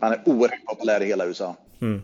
Han 0.00 0.12
är 0.12 0.28
oerhört 0.28 0.64
populär 0.64 1.02
i 1.02 1.06
hela 1.06 1.26
USA. 1.26 1.56
Mm. 1.82 2.02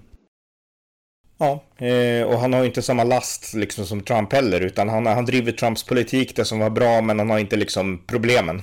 Ja, 1.39 1.65
eh, 1.87 2.27
och 2.27 2.39
han 2.39 2.53
har 2.53 2.65
inte 2.65 2.83
samma 2.83 3.05
last 3.05 3.55
liksom 3.55 3.87
som 3.87 4.01
Trump 4.01 4.33
heller, 4.33 4.61
utan 4.61 4.89
han, 4.89 5.07
han 5.07 5.25
driver 5.25 5.53
Trumps 5.53 5.85
politik, 5.85 6.37
det 6.37 6.45
som 6.45 6.59
var 6.59 6.71
bra, 6.71 7.01
men 7.01 7.19
han 7.19 7.31
har 7.31 7.39
inte 7.39 7.57
liksom 7.57 8.03
problemen. 8.07 8.63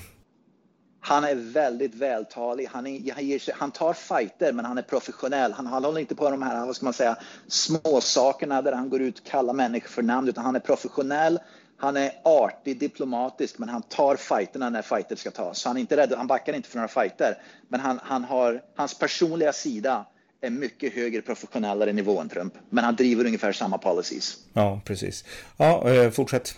Han 1.02 1.24
är 1.24 1.36
väldigt 1.36 1.96
vältalig. 1.96 2.70
Han, 2.72 2.88
är, 2.88 3.14
han, 3.14 3.28
ger 3.28 3.40
sig, 3.40 3.54
han 3.58 3.72
tar 3.72 3.94
fighter, 3.94 4.54
men 4.54 4.66
han 4.66 4.78
är 4.78 4.82
professionell. 4.82 5.54
Han, 5.54 5.68
han 5.68 5.84
håller 5.84 6.00
inte 6.00 6.16
på 6.16 6.30
de 6.30 6.42
här 6.42 6.66
vad 6.66 6.76
ska 6.76 6.86
man 6.86 6.94
säga, 6.94 7.18
små 7.48 8.02
sakerna 8.02 8.62
där 8.62 8.74
han 8.74 8.90
går 8.90 9.02
ut 9.02 9.20
och 9.20 9.26
kallar 9.26 9.54
människor 9.54 9.90
för 9.90 10.02
namn, 10.02 10.30
utan 10.30 10.46
han 10.46 10.56
är 10.56 10.60
professionell. 10.60 11.40
Han 11.82 11.98
är 11.98 12.12
artig, 12.24 12.80
diplomatisk, 12.80 13.58
men 13.58 13.70
han 13.70 13.82
tar 13.82 14.16
fighterna 14.16 14.70
när 14.70 14.82
fighter 14.82 15.16
ska 15.16 15.32
tas. 15.32 15.60
Så 15.60 15.70
han 15.70 15.78
är 15.78 15.82
inte 15.82 15.98
rädd, 15.98 16.14
han 16.18 16.28
backar 16.28 16.54
inte 16.54 16.70
för 16.70 16.78
några 16.78 16.88
fighter. 16.88 17.38
Men 17.68 17.80
han, 17.80 18.00
han 18.04 18.24
har, 18.24 18.62
hans 18.76 19.00
personliga 19.00 19.54
sida 19.54 20.06
är 20.42 20.50
mycket 20.50 20.94
högre 20.94 21.22
professionellare 21.22 21.94
nivå 21.94 22.20
än 22.20 22.30
Trump. 22.30 22.54
Men 22.70 22.84
han 22.84 22.96
driver 22.96 23.26
ungefär 23.26 23.52
samma 23.52 23.78
policies. 23.78 24.38
Ja, 24.54 24.82
precis. 24.86 25.26
Ja, 25.58 25.90
eh, 25.90 26.12
fortsätt. 26.12 26.56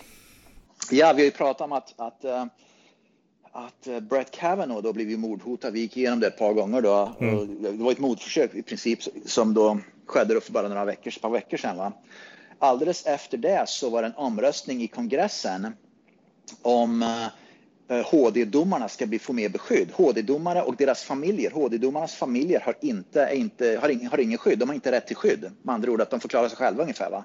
Ja, 0.91 1.13
vi 1.13 1.21
har 1.21 1.25
ju 1.25 1.31
pratat 1.31 1.61
om 1.61 1.71
att, 1.71 1.93
att, 1.97 2.23
eh, 2.23 2.45
att 3.51 3.87
eh, 3.87 3.99
Brett 3.99 4.31
Kavanaugh 4.31 4.83
då 4.83 4.93
blev 4.93 5.19
mordhotad. 5.19 5.71
Vi 5.71 5.79
gick 5.79 5.97
igenom 5.97 6.19
det 6.19 6.27
ett 6.27 6.37
par 6.37 6.53
gånger 6.53 6.81
då. 6.81 7.15
Mm. 7.19 7.63
Det 7.63 7.83
var 7.83 7.91
ett 7.91 7.99
mordförsök 7.99 8.53
i 8.55 8.61
princip 8.61 8.99
som 9.25 9.53
då 9.53 9.79
skedde 10.05 10.41
för 10.41 10.51
bara 10.51 10.67
några 10.67 10.85
veckor, 10.85 11.19
par 11.21 11.29
veckor 11.29 11.57
sedan. 11.57 11.77
Va? 11.77 11.93
Alldeles 12.63 13.05
efter 13.05 13.37
det 13.37 13.69
så 13.69 13.89
var 13.89 14.01
det 14.01 14.07
en 14.07 14.15
omröstning 14.15 14.81
i 14.81 14.87
kongressen 14.87 15.75
om 16.61 17.05
HD-domarna 18.11 18.89
ska 18.89 19.05
bli, 19.05 19.19
få 19.19 19.33
mer 19.33 19.49
beskydd. 19.49 19.91
HD-domare 19.93 20.61
och 20.61 20.75
deras 20.75 21.03
familjer, 21.03 21.51
HD-domarnas 21.51 22.15
familjer 22.15 22.59
har, 22.59 22.75
inte, 22.81 23.29
inte, 23.33 23.79
har, 23.81 23.89
ing, 23.89 24.07
har 24.07 24.17
ingen 24.17 24.37
skydd. 24.37 24.59
De 24.59 24.69
har 24.69 24.75
inte 24.75 24.91
rätt 24.91 25.07
till 25.07 25.15
skydd. 25.15 25.51
Med 25.61 25.75
andra 25.75 25.91
ord 25.91 26.01
att 26.01 26.09
de 26.09 26.19
får 26.19 26.29
klara 26.29 26.49
sig 26.49 26.57
själva 26.57 26.83
ungefär. 26.83 27.09
Va? 27.09 27.23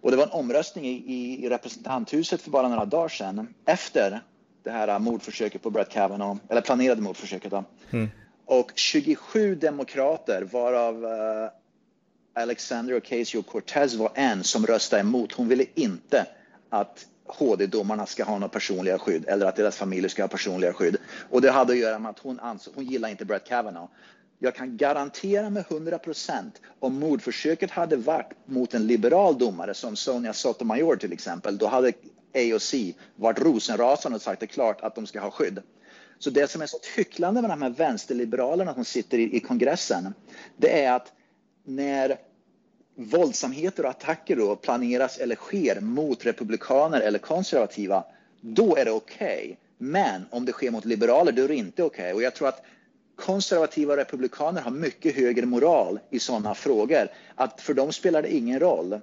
Och 0.00 0.10
det 0.10 0.16
var 0.16 0.24
en 0.24 0.30
omröstning 0.30 0.84
i, 0.84 1.44
i, 1.44 1.48
representanthuset 1.48 2.42
för 2.42 2.50
bara 2.50 2.68
några 2.68 2.84
dagar 2.84 3.08
sedan 3.08 3.54
efter 3.64 4.20
det 4.62 4.70
här 4.70 4.98
mordförsöket 4.98 5.62
på 5.62 5.70
Brett 5.70 5.88
Kavanaugh, 5.88 6.40
eller 6.48 6.60
planerade 6.60 7.02
mordförsöket. 7.02 7.52
Mm. 7.90 8.08
Och 8.44 8.72
27 8.74 9.54
demokrater 9.54 10.42
varav 10.42 11.04
uh, 12.40 12.42
Alexandria 12.42 12.98
Ocasio-Cortez 12.98 13.96
var 13.96 14.12
en 14.14 14.44
som 14.44 14.66
röstade 14.66 15.00
emot. 15.00 15.32
Hon 15.32 15.48
ville 15.48 15.64
inte 15.74 16.26
att 16.70 17.06
HD-domarna 17.26 18.06
ska 18.06 18.24
ha 18.24 18.38
något 18.38 18.52
personliga 18.52 18.98
skydd 18.98 19.24
eller 19.28 19.46
att 19.46 19.56
deras 19.56 19.76
familjer 19.76 20.08
ska 20.08 20.22
ha 20.22 20.28
personliga 20.28 20.72
skydd. 20.72 20.96
Och 21.30 21.40
det 21.40 21.50
hade 21.50 21.72
att 21.72 21.78
göra 21.78 21.98
med 21.98 22.10
att 22.10 22.18
hon, 22.18 22.40
ansåg, 22.40 22.74
hon 22.74 22.84
gillar 22.84 23.08
inte 23.08 23.24
Brett 23.24 23.48
Kavanaugh. 23.48 23.90
Jag 24.38 24.54
kan 24.54 24.76
garantera 24.76 25.50
med 25.50 25.64
100 25.70 25.98
procent 25.98 26.60
om 26.78 26.98
mordförsöket 27.00 27.70
hade 27.70 27.96
varit 27.96 28.32
mot 28.44 28.74
en 28.74 28.86
liberal 28.86 29.38
domare 29.38 29.74
som 29.74 29.96
Sonia 29.96 30.32
Sotomayor 30.32 30.96
till 30.96 31.12
exempel, 31.12 31.58
då 31.58 31.66
hade 31.66 31.92
AOC 32.34 32.74
varit 33.16 33.40
rosenrasande 33.40 34.16
och 34.16 34.22
sagt 34.22 34.40
det 34.40 34.46
klart 34.46 34.80
att 34.80 34.94
de 34.94 35.06
ska 35.06 35.20
ha 35.20 35.30
skydd. 35.30 35.62
Så 36.18 36.30
det 36.30 36.50
som 36.50 36.62
är 36.62 36.66
så 36.66 36.78
hycklande 36.96 37.40
med 37.40 37.50
de 37.50 37.62
här 37.62 37.70
vänsterliberalerna 37.70 38.74
som 38.74 38.84
sitter 38.84 39.18
i, 39.18 39.36
i 39.36 39.40
kongressen, 39.40 40.14
det 40.56 40.84
är 40.84 40.92
att 40.92 41.12
när 41.64 42.18
våldsamheter 42.94 43.84
och 43.84 43.90
attacker 43.90 44.36
då 44.36 44.56
planeras 44.56 45.18
eller 45.18 45.36
sker 45.36 45.80
mot 45.80 46.26
republikaner 46.26 47.00
eller 47.00 47.18
konservativa, 47.18 48.04
då 48.40 48.76
är 48.76 48.84
det 48.84 48.90
okej. 48.90 49.44
Okay. 49.44 49.56
Men 49.78 50.24
om 50.30 50.44
det 50.44 50.52
sker 50.52 50.70
mot 50.70 50.84
liberaler, 50.84 51.32
då 51.32 51.42
är 51.42 51.48
det 51.48 51.54
inte 51.54 51.82
okej. 51.82 52.02
Okay. 52.02 52.12
Och 52.12 52.22
jag 52.22 52.34
tror 52.34 52.48
att 52.48 52.64
konservativa 53.16 53.96
republikaner 53.96 54.60
har 54.60 54.70
mycket 54.70 55.16
högre 55.16 55.46
moral 55.46 56.00
i 56.10 56.18
sådana 56.18 56.54
frågor. 56.54 57.08
Att 57.34 57.60
för 57.60 57.74
dem 57.74 57.92
spelar 57.92 58.22
det 58.22 58.34
ingen 58.34 58.60
roll. 58.60 59.00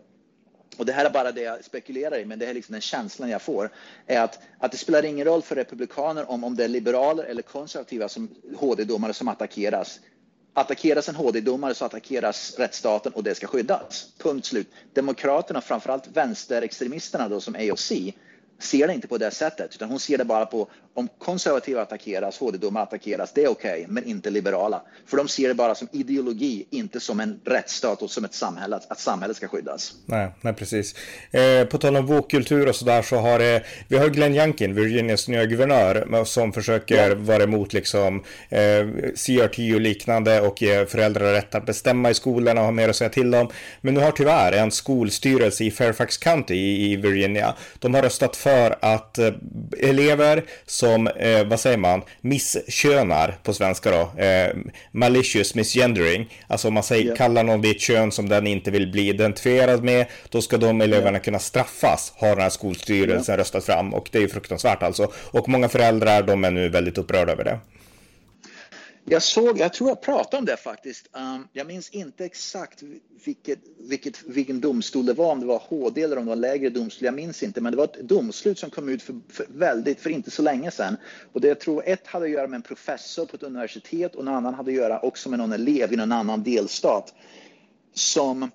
Och 0.77 0.86
det 0.86 0.94
här 0.94 1.06
är 1.06 1.10
bara 1.10 1.32
det 1.32 1.41
jag 1.41 1.63
spekulerar 1.63 2.20
i, 2.20 2.25
men 2.25 2.39
det 2.39 2.46
är 2.46 2.53
liksom 2.53 2.74
den 2.74 2.82
känslan 2.82 3.29
jag 3.29 3.41
får. 3.41 3.70
Är 4.06 4.22
att, 4.22 4.39
att 4.60 4.72
det 4.72 4.77
spelar 4.77 5.06
ingen 5.06 5.25
roll 5.25 5.41
för 5.41 5.56
republikaner 5.56 6.32
om, 6.32 6.44
om 6.44 6.56
det 6.56 6.63
är 6.63 6.67
liberaler 6.67 7.24
eller 7.24 7.41
konservativa 7.41 8.10
som 8.10 8.29
HD-domare 8.58 9.13
som 9.13 9.27
attackeras. 9.27 10.00
Attackeras 10.57 11.09
en 11.09 11.15
HD-domare 11.15 11.73
så 11.73 11.85
attackeras 11.85 12.55
rättsstaten 12.57 13.13
och 13.13 13.23
det 13.23 13.35
ska 13.35 13.47
skyddas. 13.47 14.07
Punkt 14.17 14.45
slut. 14.45 14.67
Demokraterna, 14.93 15.61
framförallt 15.61 16.07
vänsterextremisterna 16.07 17.29
då 17.29 17.41
som 17.41 17.55
AOC, 17.55 17.91
ser 18.59 18.87
det 18.87 18.93
inte 18.93 19.07
på 19.07 19.17
det 19.17 19.31
sättet, 19.31 19.75
utan 19.75 19.89
hon 19.89 19.99
ser 19.99 20.17
det 20.17 20.25
bara 20.25 20.45
på 20.45 20.67
om 20.98 21.10
konservativa 21.20 21.82
attackeras, 21.82 22.38
HD-domar 22.38 22.84
attackeras, 22.84 23.32
det 23.34 23.44
är 23.44 23.48
okej, 23.48 23.82
okay, 23.82 23.86
men 23.88 24.04
inte 24.04 24.30
liberala. 24.30 24.82
För 25.06 25.18
de 25.18 25.27
ser 25.27 25.48
det 25.48 25.54
bara 25.54 25.75
som 25.75 25.88
ideologi, 25.92 26.68
inte 26.70 27.00
som 27.00 27.20
en 27.20 27.39
rättsstat 27.46 28.01
och 28.01 28.12
som 28.12 28.25
ett 28.25 28.34
samhälle, 28.34 28.80
att 28.89 29.00
samhället 29.00 29.38
ska 29.38 29.48
skyddas. 29.48 29.94
Nej, 30.06 30.32
nej 30.42 30.54
precis. 30.54 30.96
Eh, 31.32 31.66
på 31.66 31.77
tal 31.77 31.96
om 31.96 32.06
vågkultur 32.06 32.70
och 32.70 32.75
sådär 32.75 33.01
så 33.01 33.16
har 33.16 33.39
det, 33.39 33.63
vi 33.88 33.98
har 33.98 34.10
Glenn 34.10 34.36
Youngkin, 34.36 34.75
Virginias 34.75 35.27
nya 35.27 35.46
guvernör, 35.46 36.24
som 36.24 36.54
försöker 36.54 37.10
ja. 37.10 37.16
vara 37.16 37.44
emot 37.44 37.74
liksom 37.74 38.24
eh, 38.50 38.88
CRT 39.16 39.60
och 39.75 39.82
liknande 39.82 40.42
och 40.42 40.62
ge 40.62 40.86
föräldrar 40.86 41.34
rätt 41.34 41.56
att 41.56 41.66
bestämma 41.66 42.10
i 42.10 42.13
skolorna 42.13 42.62
och 42.62 42.66
ha 42.66 42.72
mer 42.72 42.89
att 42.89 42.96
säga 42.96 43.10
till 43.10 43.36
om. 43.36 43.50
Men 43.82 43.94
nu 43.94 44.00
har 44.00 44.12
tyvärr 44.12 44.51
en 44.51 44.72
skolstyrelse 44.72 45.63
i 45.63 45.72
Fairfax 45.72 46.18
County 46.18 46.56
i, 46.56 46.92
i 46.92 46.96
Virginia, 46.96 47.56
de 47.80 47.94
har 47.94 48.01
röstat 48.01 48.36
för 48.36 48.75
att 48.82 49.18
eh, 49.18 49.34
elever 49.80 50.44
som, 50.66 50.87
eh, 50.96 51.48
vad 51.48 51.60
säger 51.60 51.77
man, 51.77 52.01
misskönar 52.22 53.38
på 53.44 53.53
svenska 53.53 53.91
då, 53.91 54.22
eh, 54.22 54.56
malicious 54.91 55.56
misgendering, 55.56 56.29
alltså 56.48 56.67
om 56.67 56.74
man 56.74 56.84
säger, 56.84 57.06
yeah. 57.06 57.17
kallar 57.17 57.44
någon 57.44 57.62
vid 57.62 57.75
ett 57.75 57.82
kön 57.82 58.12
som 58.12 58.29
den 58.29 58.48
inte 58.48 58.72
vill 58.72 58.91
bli 58.91 59.10
identifierad 59.10 59.84
med, 59.84 60.06
då 60.29 60.41
ska 60.41 60.58
de 60.58 60.82
eleverna 60.82 61.12
yeah. 61.12 61.24
kunna 61.24 61.39
straffas, 61.39 62.13
har 62.17 62.29
den 62.29 62.41
här 62.41 62.50
skolstyrelsen 62.50 63.34
yeah. 63.34 63.39
röstat 63.39 63.65
fram 63.65 63.94
och 63.94 64.10
det 64.12 64.17
är 64.17 64.22
ju 64.22 64.29
fruktansvärt 64.29 64.84
alltså. 64.84 65.12
Och 65.13 65.50
många 65.50 65.70
föräldrar, 65.70 66.24
de 66.24 66.44
är 66.44 66.51
nu 66.51 66.70
väldigt 66.70 66.98
upprörda 66.98 67.32
över 67.32 67.44
det. 67.44 67.60
Jag 69.09 69.23
såg, 69.23 69.59
jag 69.59 69.73
tror 69.73 69.89
jag 69.89 70.01
pratade 70.01 70.37
om 70.37 70.45
det 70.45 70.57
faktiskt. 70.57 71.07
Um, 71.11 71.47
jag 71.53 71.67
minns 71.67 71.89
inte 71.89 72.25
exakt 72.25 72.83
vilket, 73.25 73.59
vilket, 73.77 74.23
vilken 74.23 74.61
domstol 74.61 75.05
det 75.05 75.13
var, 75.13 75.31
om 75.31 75.39
det 75.39 75.45
var 75.45 75.63
HD 75.69 76.01
eller 76.01 76.17
om 76.17 76.25
det 76.25 76.29
var 76.29 76.35
lägre 76.35 76.69
domstol. 76.69 77.05
Jag 77.05 77.13
minns 77.13 77.43
inte, 77.43 77.61
men 77.61 77.71
det 77.71 77.77
var 77.77 77.83
ett 77.83 77.99
domslut 78.01 78.59
som 78.59 78.69
kom 78.69 78.89
ut 78.89 79.03
för, 79.03 79.15
för, 79.29 79.45
väldigt, 79.49 79.99
för 79.99 80.09
inte 80.09 80.31
så 80.31 80.41
länge 80.41 80.71
sedan. 80.71 80.97
Och 81.33 81.41
det 81.41 81.47
jag 81.47 81.59
tror 81.59 81.83
ett 81.85 82.07
hade 82.07 82.25
att 82.25 82.31
göra 82.31 82.47
med 82.47 82.57
en 82.57 82.61
professor 82.61 83.25
på 83.25 83.35
ett 83.35 83.43
universitet 83.43 84.15
och 84.15 84.21
en 84.21 84.27
annan 84.27 84.53
hade 84.53 84.71
att 84.71 84.77
göra 84.77 84.99
också 84.99 85.29
med 85.29 85.39
någon 85.39 85.53
elev 85.53 85.93
i 85.93 85.95
någon 85.95 86.11
annan 86.11 86.43
delstat. 86.43 87.13
Som 87.93 88.51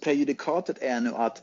prejudikatet 0.00 0.76
är 0.80 1.00
nu 1.00 1.10
att 1.14 1.42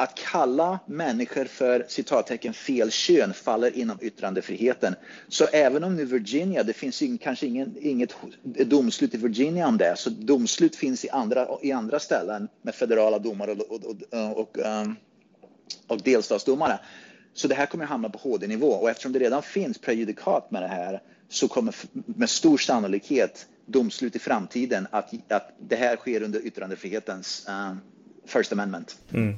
att 0.00 0.14
kalla 0.14 0.78
människor 0.86 1.44
för 1.44 1.84
citattecken 1.88 2.52
fel 2.52 2.90
kön 2.90 3.34
faller 3.34 3.76
inom 3.76 3.98
yttrandefriheten. 4.00 4.94
Så 5.28 5.44
även 5.44 5.84
om 5.84 5.96
nu 5.96 6.04
Virginia, 6.04 6.62
det 6.62 6.72
finns 6.72 7.02
ju 7.02 7.18
kanske 7.18 7.46
ingen, 7.46 7.76
inget 7.80 8.14
domslut 8.42 9.14
i 9.14 9.16
Virginia 9.16 9.68
om 9.68 9.76
det, 9.78 9.94
så 9.96 10.10
domslut 10.10 10.76
finns 10.76 11.04
i 11.04 11.10
andra, 11.10 11.48
i 11.62 11.72
andra 11.72 11.98
ställen 11.98 12.48
med 12.62 12.74
federala 12.74 13.18
domare 13.18 13.52
och, 13.52 13.70
och, 13.70 13.84
och, 14.10 14.38
och, 14.38 14.58
um, 14.58 14.96
och 15.86 16.00
delstatsdomare. 16.02 16.78
Så 17.34 17.48
det 17.48 17.54
här 17.54 17.66
kommer 17.66 17.84
att 17.84 17.90
hamna 17.90 18.08
på 18.08 18.18
HD-nivå 18.18 18.68
och 18.68 18.90
eftersom 18.90 19.12
det 19.12 19.18
redan 19.18 19.42
finns 19.42 19.78
prejudikat 19.78 20.50
med 20.50 20.62
det 20.62 20.68
här 20.68 21.02
så 21.28 21.48
kommer 21.48 21.74
med 21.92 22.30
stor 22.30 22.58
sannolikhet 22.58 23.46
domslut 23.66 24.16
i 24.16 24.18
framtiden 24.18 24.86
att, 24.90 25.32
att 25.32 25.52
det 25.58 25.76
här 25.76 25.96
sker 25.96 26.22
under 26.22 26.46
yttrandefrihetens 26.46 27.46
uh, 27.48 27.76
First 28.26 28.52
Amendment. 28.52 28.98
Mm. 29.12 29.36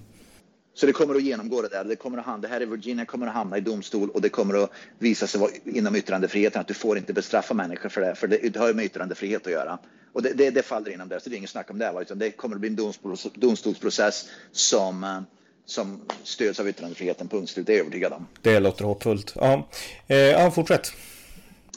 Så 0.74 0.86
det 0.86 0.92
kommer 0.92 1.14
att 1.14 1.22
genomgå 1.22 1.62
det 1.62 1.68
där. 1.68 1.84
Det, 1.84 1.96
kommer 1.96 2.18
att 2.18 2.24
hamna, 2.24 2.42
det 2.42 2.48
här 2.48 2.62
i 2.62 2.64
Virginia 2.64 3.04
kommer 3.04 3.26
att 3.26 3.34
hamna 3.34 3.58
i 3.58 3.60
domstol 3.60 4.10
och 4.10 4.20
det 4.20 4.28
kommer 4.28 4.64
att 4.64 4.70
visa 4.98 5.26
sig 5.26 5.40
vara 5.40 5.50
inom 5.64 5.96
yttrandefriheten 5.96 6.60
att 6.60 6.68
du 6.68 6.74
får 6.74 6.98
inte 6.98 7.12
bestraffa 7.12 7.54
människor 7.54 7.88
för 7.88 8.00
det, 8.00 8.14
för 8.14 8.26
det 8.28 8.56
har 8.56 8.68
ju 8.68 8.74
med 8.74 8.84
yttrandefrihet 8.84 9.46
att 9.46 9.52
göra. 9.52 9.78
Och 10.12 10.22
det, 10.22 10.32
det, 10.32 10.50
det 10.50 10.62
faller 10.62 10.90
inom 10.90 11.08
det, 11.08 11.20
så 11.20 11.30
det 11.30 11.36
är 11.36 11.38
inget 11.38 11.50
snack 11.50 11.70
om 11.70 11.78
det. 11.78 11.92
Utan 12.00 12.18
det 12.18 12.30
kommer 12.30 12.54
att 12.56 12.60
bli 12.60 12.70
en 12.70 12.76
domstols, 12.76 13.26
domstolsprocess 13.34 14.28
som, 14.52 15.04
eh, 15.04 15.20
som 15.66 16.00
stöds 16.22 16.60
av 16.60 16.68
yttrandefriheten, 16.68 17.28
punkt 17.28 17.50
slut. 17.50 17.66
Det 17.66 17.72
är 17.72 17.76
jag 17.76 17.80
övertygad 17.80 18.12
om. 18.12 18.26
Det 18.42 18.60
låter 18.60 18.84
hoppfullt. 18.84 19.32
Ja, 19.36 19.68
eh, 20.06 20.16
ja 20.16 20.50
fortsätt. 20.50 20.92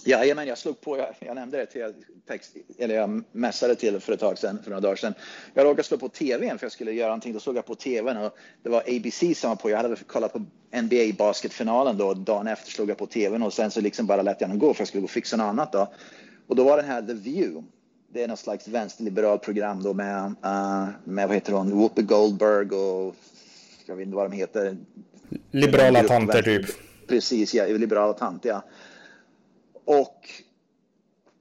Ja, 0.07 0.35
men 0.35 0.47
jag 0.47 0.57
slog 0.57 0.81
på, 0.81 0.97
jag, 0.97 1.07
jag 1.19 1.35
nämnde 1.35 1.57
det 1.57 1.65
till 1.65 1.93
text, 2.27 2.55
eller 2.77 2.95
jag 2.95 3.24
mässade 3.31 3.75
till 3.75 4.00
för 4.00 4.13
ett 4.13 4.19
tag 4.19 4.38
sedan, 4.38 4.59
för 4.63 4.69
några 4.69 4.81
dagar 4.81 4.95
sedan. 4.95 5.13
Jag 5.53 5.65
råkade 5.65 5.83
slå 5.83 5.97
på 5.97 6.09
tvn 6.09 6.57
för 6.57 6.65
jag 6.65 6.71
skulle 6.71 6.91
göra 6.91 7.07
någonting, 7.07 7.33
då 7.33 7.39
såg 7.39 7.57
jag 7.57 7.65
på 7.65 7.75
tvn 7.75 8.17
och 8.17 8.38
det 8.63 8.69
var 8.69 8.79
ABC 8.79 9.24
som 9.35 9.50
var 9.50 9.55
på. 9.55 9.69
Jag 9.69 9.77
hade 9.77 9.95
kollat 9.95 10.33
på 10.33 10.45
NBA 10.81 11.13
basketfinalen 11.17 11.97
då, 11.97 12.13
dagen 12.13 12.47
efter 12.47 12.71
slog 12.71 12.89
jag 12.89 12.97
på 12.97 13.05
tvn 13.05 13.43
och 13.43 13.53
sen 13.53 13.71
så 13.71 13.81
liksom 13.81 14.05
bara 14.05 14.21
lät 14.21 14.41
jag 14.41 14.50
den 14.50 14.59
gå 14.59 14.74
för 14.74 14.81
jag 14.81 14.88
skulle 14.88 15.01
gå 15.01 15.05
och 15.05 15.12
fixa 15.12 15.38
något 15.38 15.45
annat 15.45 15.71
då. 15.71 15.93
Och 16.47 16.55
då 16.55 16.63
var 16.63 16.77
den 16.77 16.85
här 16.85 17.01
The 17.01 17.13
View. 17.13 17.63
Det 18.13 18.24
är 18.24 18.27
något 18.27 18.39
slags 18.39 18.67
vänsterliberalt 18.67 19.41
program 19.41 19.83
då 19.83 19.93
med, 19.93 20.25
uh, 20.25 20.88
med 21.03 21.27
vad 21.27 21.35
heter 21.35 21.53
hon, 21.53 21.77
Whoopi 21.77 22.01
Goldberg 22.01 22.69
och 22.69 23.15
jag 23.85 23.95
vet 23.95 24.05
inte 24.05 24.15
vad 24.15 24.31
de 24.31 24.38
heter. 24.38 24.77
Liberala 25.51 26.03
tanter 26.03 26.41
typ. 26.41 26.65
Precis, 27.07 27.53
ja, 27.53 27.65
liberala 27.65 28.13
tanter 28.13 28.50
ja. 28.50 28.63
Och 29.86 30.30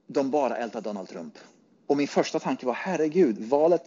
de 0.06 0.30
bara 0.30 0.56
ältar 0.56 0.80
Donald 0.80 1.08
Trump. 1.08 1.38
Och 1.86 1.96
min 1.96 2.08
första 2.08 2.38
tanke 2.38 2.66
var 2.66 2.74
herregud, 2.74 3.38
valet 3.38 3.84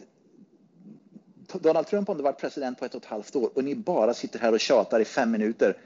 Donald 1.54 1.88
Trump 1.88 2.08
har 2.08 2.16
varit 2.16 2.38
president 2.38 2.80
på 2.80 2.86
ett 2.86 2.96
och 2.96 3.02
ett 3.02 3.10
halvt 3.10 3.36
år 3.36 3.50
och 3.56 3.64
ni 3.64 3.76
bara 3.76 4.14
sitter 4.14 4.40
här 4.40 4.54
och 4.54 4.60
tjatar 4.60 5.00
i 5.00 5.06
fem 5.06 5.32
minuter. 5.32 5.78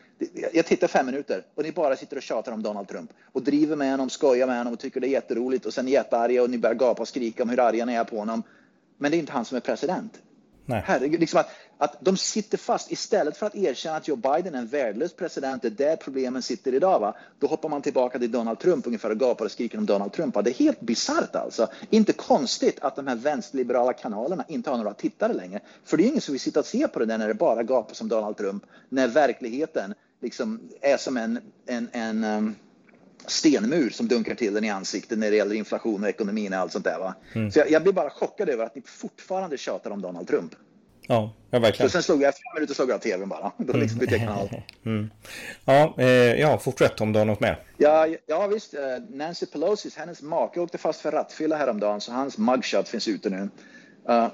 Jag 0.54 0.66
tittar 0.66 0.88
fem 0.88 1.06
minuter 1.06 1.46
och 1.56 1.63
ni 1.63 1.72
bara 1.72 1.96
sitter 1.96 2.18
och 2.18 2.24
tjatar 2.24 2.51
om 2.51 2.63
Donald 2.63 2.88
Trump 2.88 3.13
och 3.32 3.42
driver 3.44 3.75
med 3.75 3.92
honom, 3.92 4.10
skojar 4.10 4.48
med 4.48 4.58
honom 4.58 4.74
och 4.74 4.80
tycker 4.80 5.00
det 5.00 5.08
är 5.08 5.12
jätteroligt 5.12 5.66
och 5.66 5.74
sen 5.74 5.88
är 5.88 5.92
jättearga 5.92 6.44
och 6.44 6.50
ni 6.50 6.58
börjar 6.58 6.75
gapa 6.75 7.01
och 7.01 7.08
skrika 7.08 7.44
om 7.44 7.50
hur 7.50 7.60
arga 7.60 7.86
ni 7.86 7.94
är 7.94 8.04
på 8.04 8.18
honom. 8.18 8.44
Men 8.98 9.12
det 9.12 9.18
är 9.18 9.20
inte 9.20 9.32
han 9.32 9.46
som 9.46 9.56
är 9.56 9.62
president. 9.62 10.22
Nej. 10.65 10.84
Herregud, 10.86 11.20
liksom 11.20 11.39
att, 11.39 11.50
att 11.77 11.98
de 12.00 12.18
sitter 12.18 12.58
fast 12.58 12.91
istället 12.91 13.38
för 13.38 13.46
att 13.46 13.56
erkänna 13.56 13.98
att 13.98 14.08
Joe 14.08 14.15
Biden 14.15 14.56
är 14.56 14.60
en 14.60 14.68
värdelös 14.68 15.13
president, 15.13 15.62
det 15.62 15.68
är 15.68 15.72
där 15.72 15.96
problemen 15.96 16.41
sitter 16.41 16.74
idag. 16.74 17.00
Va? 17.00 17.15
Då 17.39 17.48
hoppar 17.48 17.70
man 17.70 17.82
tillbaka 17.82 18.20
till 18.20 18.32
Donald 18.32 18.60
Trump 18.60 18.88
ungefär 18.88 19.10
och 19.10 19.20
gapar 19.20 19.46
och 19.46 19.51
skriker 19.51 19.77
om 19.77 19.86
Donald 19.86 20.13
Trump. 20.13 20.36
Va? 20.36 20.41
Det 20.41 20.50
är 20.50 20.63
helt 20.63 20.82
bisarrt 20.82 21.36
alltså. 21.36 21.68
Inte 21.89 22.13
konstigt 22.13 22.80
att 22.80 22.96
de 22.96 23.08
här 23.08 23.15
vänsterliberala 23.15 23.94
kanalerna 23.94 24.46
inte 24.48 24.70
har 24.70 24.77
några 24.77 24.94
tittare 24.94 25.34
längre. 25.34 25.60
För 25.84 25.98
det 25.98 26.03
är 26.03 26.08
ingen 26.08 26.22
som 26.22 26.32
vill 26.32 26.41
sitta 26.41 26.60
och 26.60 26.65
se 26.65 26.88
på 26.88 27.00
det 27.00 27.06
där 27.06 27.18
när 27.18 27.27
det 27.27 27.34
bara 27.34 27.63
gapar 27.63 27.94
som 27.94 28.08
Donald 28.08 28.38
Trump, 28.38 28.63
när 28.89 29.08
verkligheten 29.08 29.94
liksom 30.22 30.60
är 30.82 30.98
som 30.98 31.18
en, 31.18 31.39
en, 31.65 31.89
en 31.91 32.24
um, 32.24 32.56
stenmur 33.28 33.90
som 33.90 34.08
dunkar 34.08 34.36
till 34.36 34.54
den 34.54 34.63
i 34.63 34.70
ansiktet 34.70 35.18
när 35.18 35.32
det 35.32 35.38
gäller 35.38 35.56
inflation 35.56 36.04
och 36.04 36.10
ekonomin 36.10 36.54
och 36.54 36.60
allt 36.60 36.72
sånt 36.72 36.86
där. 36.86 37.00
Va? 37.00 37.16
Mm. 37.34 37.51
Så 37.51 37.60
jag, 37.60 37.72
jag, 37.72 37.84
blir 37.84 37.94
bara 37.94 38.10
chockad 38.10 38.50
över 38.50 38.66
att 38.66 38.75
ni 38.75 38.82
fortfarande 38.82 39.58
tjatar 39.58 39.92
om 39.92 40.01
Donald 40.01 40.28
Trump. 40.28 40.51
Ja, 41.08 41.34
ja 41.50 41.60
verkligen. 41.60 41.90
Så 41.90 41.94
sen 41.94 42.04
slog 42.04 42.22
jag, 42.22 42.34
fem 42.34 42.42
minuter 42.56 42.74
slog 42.74 42.90
jag 42.90 43.01
tvn 43.01 43.30
bara. 43.30 43.51
Då 43.58 43.74
liksom 43.74 44.00
bytte 44.00 44.16
jag 44.16 44.22
kanal. 44.22 44.50
Mm. 44.86 45.12
Ja, 45.66 45.96
eh, 45.98 46.06
ja, 46.40 46.58
fortsätt 46.58 47.01
om 47.01 47.13
du 47.13 47.20
har 47.20 47.25
något 47.25 47.40
mer. 47.40 47.60
Ja, 47.78 48.08
ja 48.25 48.48
visst. 48.48 48.74
Eh, 48.74 48.82
Nancy 49.10 49.46
Pelosi, 49.46 49.90
hennes 49.96 50.22
make 50.22 50.60
åkte 50.60 50.78
fast 50.78 51.01
för 51.01 51.12
rattfylla 51.12 51.58
häromdagen 51.58 52.01
så 52.01 52.12
hans 52.12 52.38
mugshot 52.38 52.90
finns 52.90 53.08
ute 53.08 53.30
nu. 53.30 53.50
Uh, 54.10 54.28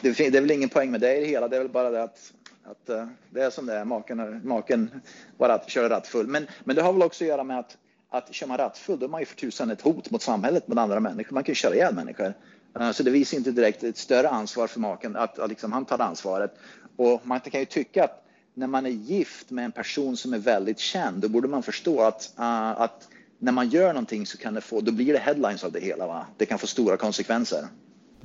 det, 0.00 0.12
det 0.12 0.38
är 0.38 0.40
väl 0.40 0.50
ingen 0.50 0.68
poäng 0.68 0.90
med 0.90 1.00
det 1.00 1.16
i 1.16 1.20
det 1.20 1.26
hela. 1.26 1.48
Det 1.48 1.56
är 1.56 1.60
väl 1.60 1.68
bara 1.68 1.90
det 1.90 2.02
att 2.02 2.32
att 2.70 2.90
uh, 2.90 3.06
det 3.30 3.42
är 3.42 3.50
som 3.50 3.66
det 3.66 3.74
är, 3.74 3.84
maken, 3.84 4.40
maken 4.44 5.00
var 5.36 5.48
att 5.48 5.70
köra 5.70 5.88
rattfull. 5.88 6.26
Men, 6.26 6.46
men 6.64 6.76
det 6.76 6.82
har 6.82 6.92
väl 6.92 7.02
också 7.02 7.24
att 7.24 7.28
göra 7.28 7.44
med 7.44 7.58
att 7.58 7.76
att 8.16 8.34
kör 8.34 8.46
man 8.46 8.56
rattfull 8.58 8.98
då 8.98 9.06
är 9.06 9.10
man 9.10 9.20
ju 9.20 9.26
för 9.26 9.36
tusan 9.36 9.70
ett 9.70 9.80
hot 9.80 10.10
mot 10.10 10.22
samhället, 10.22 10.68
mot 10.68 10.78
andra 10.78 11.00
människor. 11.00 11.34
Man 11.34 11.44
kan 11.44 11.50
ju 11.50 11.56
köra 11.56 11.74
ihjäl 11.74 11.94
människor. 11.94 12.34
Eh, 12.80 12.92
så 12.92 13.02
det 13.02 13.10
visar 13.10 13.36
inte 13.36 13.50
direkt 13.50 13.84
ett 13.84 13.98
större 13.98 14.28
ansvar 14.28 14.66
för 14.66 14.80
maken, 14.80 15.16
att, 15.16 15.38
att 15.38 15.48
liksom 15.48 15.72
han 15.72 15.84
tar 15.84 15.98
ansvaret. 15.98 16.58
Och 16.96 17.26
man 17.26 17.40
kan 17.40 17.60
ju 17.60 17.66
tycka 17.66 18.04
att 18.04 18.22
när 18.54 18.66
man 18.66 18.86
är 18.86 18.90
gift 18.90 19.50
med 19.50 19.64
en 19.64 19.72
person 19.72 20.16
som 20.16 20.34
är 20.34 20.38
väldigt 20.38 20.78
känd, 20.78 21.22
då 21.22 21.28
borde 21.28 21.48
man 21.48 21.62
förstå 21.62 22.00
att, 22.00 22.34
uh, 22.38 22.80
att 22.80 23.08
när 23.38 23.52
man 23.52 23.68
gör 23.68 23.88
någonting 23.88 24.26
så 24.26 24.38
kan 24.38 24.54
det 24.54 24.60
få, 24.60 24.80
då 24.80 24.92
blir 24.92 25.12
det 25.12 25.18
headlines 25.18 25.64
av 25.64 25.72
det 25.72 25.80
hela. 25.80 26.06
Va? 26.06 26.26
Det 26.36 26.46
kan 26.46 26.58
få 26.58 26.66
stora 26.66 26.96
konsekvenser. 26.96 27.66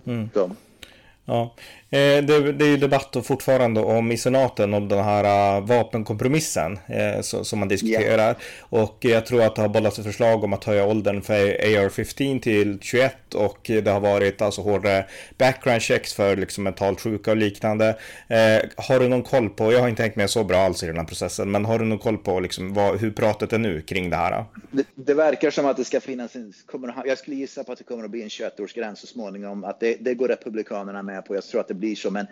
Mm. 0.05 0.29
Ja, 1.25 1.55
eh, 1.89 2.23
det, 2.23 2.51
det 2.51 2.65
är 2.65 2.69
ju 2.69 2.77
debatt 2.77 3.17
fortfarande 3.23 3.81
om 3.81 4.11
i 4.11 4.17
senaten 4.17 4.73
om 4.73 4.87
den 4.87 5.03
här 5.03 5.57
uh, 5.57 5.65
vapenkompromissen 5.65 6.79
eh, 6.87 7.21
som 7.21 7.59
man 7.59 7.67
diskuterar. 7.67 8.25
Yeah. 8.25 8.35
Och 8.69 8.97
jag 8.99 9.25
tror 9.25 9.43
att 9.43 9.55
det 9.55 9.61
har 9.61 9.69
bollats 9.69 9.99
ett 9.99 10.05
förslag 10.05 10.43
om 10.43 10.53
att 10.53 10.63
höja 10.63 10.85
åldern 10.85 11.21
för 11.21 11.33
AR-15 11.33 12.39
till 12.39 12.79
21 12.81 13.33
och 13.33 13.59
det 13.63 13.87
har 13.87 13.99
varit 13.99 14.41
alltså 14.41 14.61
hårdare 14.61 15.05
background 15.37 15.81
checks 15.81 16.13
för 16.13 16.35
liksom 16.35 16.63
mentalt 16.63 17.01
sjuka 17.01 17.31
och 17.31 17.37
liknande. 17.37 17.89
Eh, 18.27 18.69
har 18.77 18.99
du 18.99 19.07
någon 19.07 19.23
koll 19.23 19.49
på, 19.49 19.73
jag 19.73 19.79
har 19.79 19.89
inte 19.89 20.03
tänkt 20.03 20.15
mig 20.15 20.27
så 20.27 20.43
bra 20.43 20.57
alls 20.57 20.83
i 20.83 20.87
den 20.87 20.97
här 20.97 21.05
processen, 21.05 21.51
men 21.51 21.65
har 21.65 21.79
du 21.79 21.85
någon 21.85 21.99
koll 21.99 22.17
på 22.17 22.39
liksom 22.39 22.73
vad, 22.73 22.99
hur 22.99 23.11
pratet 23.11 23.53
är 23.53 23.57
nu 23.57 23.81
kring 23.81 24.09
det 24.09 24.15
här? 24.15 24.45
Det, 24.71 24.85
det, 24.95 25.13
verkar 25.13 25.51
som 25.51 25.65
att 25.65 25.77
det 25.77 25.83
ska 25.83 26.01
finnas 26.01 26.35
en, 26.35 26.53
kommer, 26.65 26.93
jag 27.05 27.17
skulle 27.17 27.35
gissa 27.35 27.63
på 27.63 27.71
att 27.71 27.77
det 27.77 27.83
kommer 27.83 28.03
att 28.03 28.11
bli 28.11 28.21
en 28.21 28.29
21-årsgräns 28.29 28.95
så 28.95 29.07
småningom, 29.07 29.63
att 29.63 29.79
det, 29.79 29.97
det 29.99 30.13
går 30.13 30.27
Republikanerna 30.27 31.03
med 31.03 31.10
på. 31.19 31.35
Jag 31.35 31.43
tror 31.43 31.61
att 31.61 31.67
det 31.67 31.73
blir 31.73 31.95
så, 31.95 32.11
men 32.11 32.27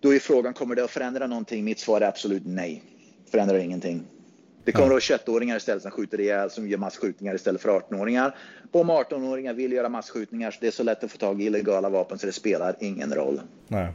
då 0.00 0.14
är 0.14 0.18
frågan, 0.18 0.54
kommer 0.54 0.74
det 0.74 0.84
att 0.84 0.90
förändra 0.90 1.26
någonting? 1.26 1.64
Mitt 1.64 1.78
svar 1.78 2.00
är 2.00 2.08
absolut 2.08 2.42
nej. 2.46 2.82
Förändrar 3.30 3.58
ingenting. 3.58 4.06
Det 4.64 4.72
kommer 4.72 4.86
att 4.86 5.10
vara 5.10 5.18
21-åringar 5.18 5.56
istället 5.56 5.82
som 5.82 5.90
skjuter 5.90 6.20
ihjäl, 6.20 6.50
som 6.50 6.68
gör 6.68 6.78
massskjutningar 6.78 7.34
istället 7.34 7.62
för 7.62 7.80
18-åringar. 7.80 8.36
Om 8.72 8.90
18-åringar 8.90 9.52
vill 9.52 9.72
göra 9.72 9.88
massskjutningar 9.88 10.50
så 10.50 10.58
det 10.60 10.66
är 10.66 10.70
så 10.70 10.82
lätt 10.82 11.04
att 11.04 11.12
få 11.12 11.18
tag 11.18 11.42
i 11.42 11.44
illegala 11.44 11.88
vapen 11.88 12.18
så 12.18 12.26
det 12.26 12.32
spelar 12.32 12.76
ingen 12.80 13.14
roll. 13.14 13.40
Nej. 13.68 13.92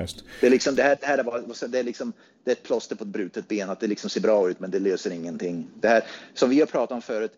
Just. 0.00 0.24
Det, 0.40 0.46
är 0.46 0.50
liksom, 0.50 0.74
det, 0.74 0.82
här, 0.82 0.96
det, 1.00 1.06
här 1.06 1.18
är 1.18 1.68
det, 1.68 1.78
är 1.78 1.82
liksom, 1.82 2.12
det 2.44 2.50
är 2.50 2.52
ett 2.52 2.62
plåster 2.62 2.96
på 2.96 3.04
ett 3.04 3.10
brutet 3.10 3.48
ben, 3.48 3.70
att 3.70 3.80
det 3.80 3.86
liksom 3.86 4.10
ser 4.10 4.20
bra 4.20 4.50
ut 4.50 4.60
men 4.60 4.70
det 4.70 4.78
löser 4.78 5.10
ingenting. 5.10 5.70
Det 5.80 5.88
här 5.88 6.04
som 6.34 6.50
vi 6.50 6.60
har 6.60 6.66
pratat 6.66 6.94
om 6.94 7.02
förut, 7.02 7.32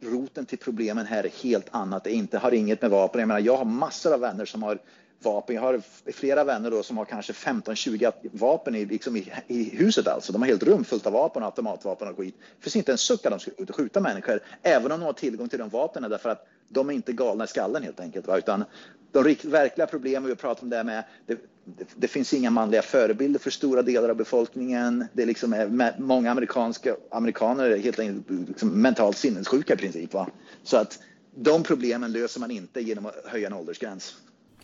roten 0.00 0.46
till 0.46 0.58
problemen 0.58 1.06
här 1.06 1.24
är 1.24 1.42
helt 1.42 1.66
annat. 1.70 2.04
Det 2.04 2.12
inte, 2.12 2.38
har 2.38 2.52
inget 2.52 2.82
med 2.82 2.90
vapen 2.90 3.20
jag 3.20 3.28
menar, 3.28 3.40
Jag 3.40 3.56
har 3.56 3.64
massor 3.64 4.14
av 4.14 4.20
vänner 4.20 4.44
som 4.44 4.62
har 4.62 4.78
vapen. 5.22 5.54
Jag 5.54 5.62
har 5.62 5.82
flera 6.12 6.44
vänner 6.44 6.70
då 6.70 6.82
som 6.82 6.96
har 6.98 7.04
kanske 7.04 7.32
15-20 7.32 8.12
vapen 8.32 8.74
i, 8.74 8.84
liksom 8.84 9.16
i, 9.16 9.32
i, 9.46 9.76
huset 9.76 10.06
alltså. 10.06 10.32
De 10.32 10.42
har 10.42 10.48
helt 10.48 10.62
rum 10.62 10.84
fullt 10.84 11.06
av 11.06 11.12
vapen, 11.12 11.42
automatvapen 11.42 12.08
och 12.08 12.16
skit. 12.16 12.34
Det 12.38 12.62
finns 12.62 12.76
inte 12.76 12.92
en 12.92 12.98
suck 12.98 13.26
att 13.26 13.32
de 13.32 13.40
ska 13.40 13.50
ut 13.56 13.70
och 13.70 13.76
skjuta 13.76 14.00
människor, 14.00 14.40
även 14.62 14.92
om 14.92 15.00
de 15.00 15.06
har 15.06 15.12
tillgång 15.12 15.48
till 15.48 15.58
de 15.58 15.68
vapnen 15.68 16.10
därför 16.10 16.30
att 16.30 16.46
de 16.68 16.88
är 16.88 16.92
inte 16.92 17.12
galna 17.12 17.44
i 17.44 17.46
skallen 17.46 17.82
helt 17.82 18.00
enkelt. 18.00 18.26
Va? 18.26 18.38
Utan 18.38 18.64
de 19.12 19.36
verkliga 19.44 19.86
problemen 19.86 20.30
vi 20.30 20.36
pratar 20.36 20.62
om 20.62 20.70
det 20.70 20.84
med, 20.84 21.04
det, 21.26 21.34
det, 21.64 21.84
det, 21.96 22.08
finns 22.08 22.34
inga 22.34 22.50
manliga 22.50 22.82
förebilder 22.82 23.40
för 23.40 23.50
stora 23.50 23.82
delar 23.82 24.08
av 24.08 24.16
befolkningen. 24.16 25.04
Det 25.12 25.22
är 25.22 25.26
liksom 25.26 25.52
eh, 25.52 25.60
är, 25.60 26.00
många 26.00 26.30
amerikanska, 26.30 26.96
amerikaner 27.10 27.70
är 27.70 27.78
helt 27.78 27.98
enkelt 27.98 28.48
liksom 28.48 28.82
mentalt 28.82 29.16
sinnessjuka 29.16 29.74
i 29.74 29.76
princip. 29.76 30.14
Va? 30.14 30.28
Så 30.62 30.76
att 30.76 30.98
de 31.34 31.62
problemen 31.62 32.12
löser 32.12 32.40
man 32.40 32.50
inte 32.50 32.80
genom 32.80 33.06
att 33.06 33.14
höja 33.26 33.46
en 33.46 33.52
åldersgräns. 33.52 34.16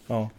Ja. 0.09 0.31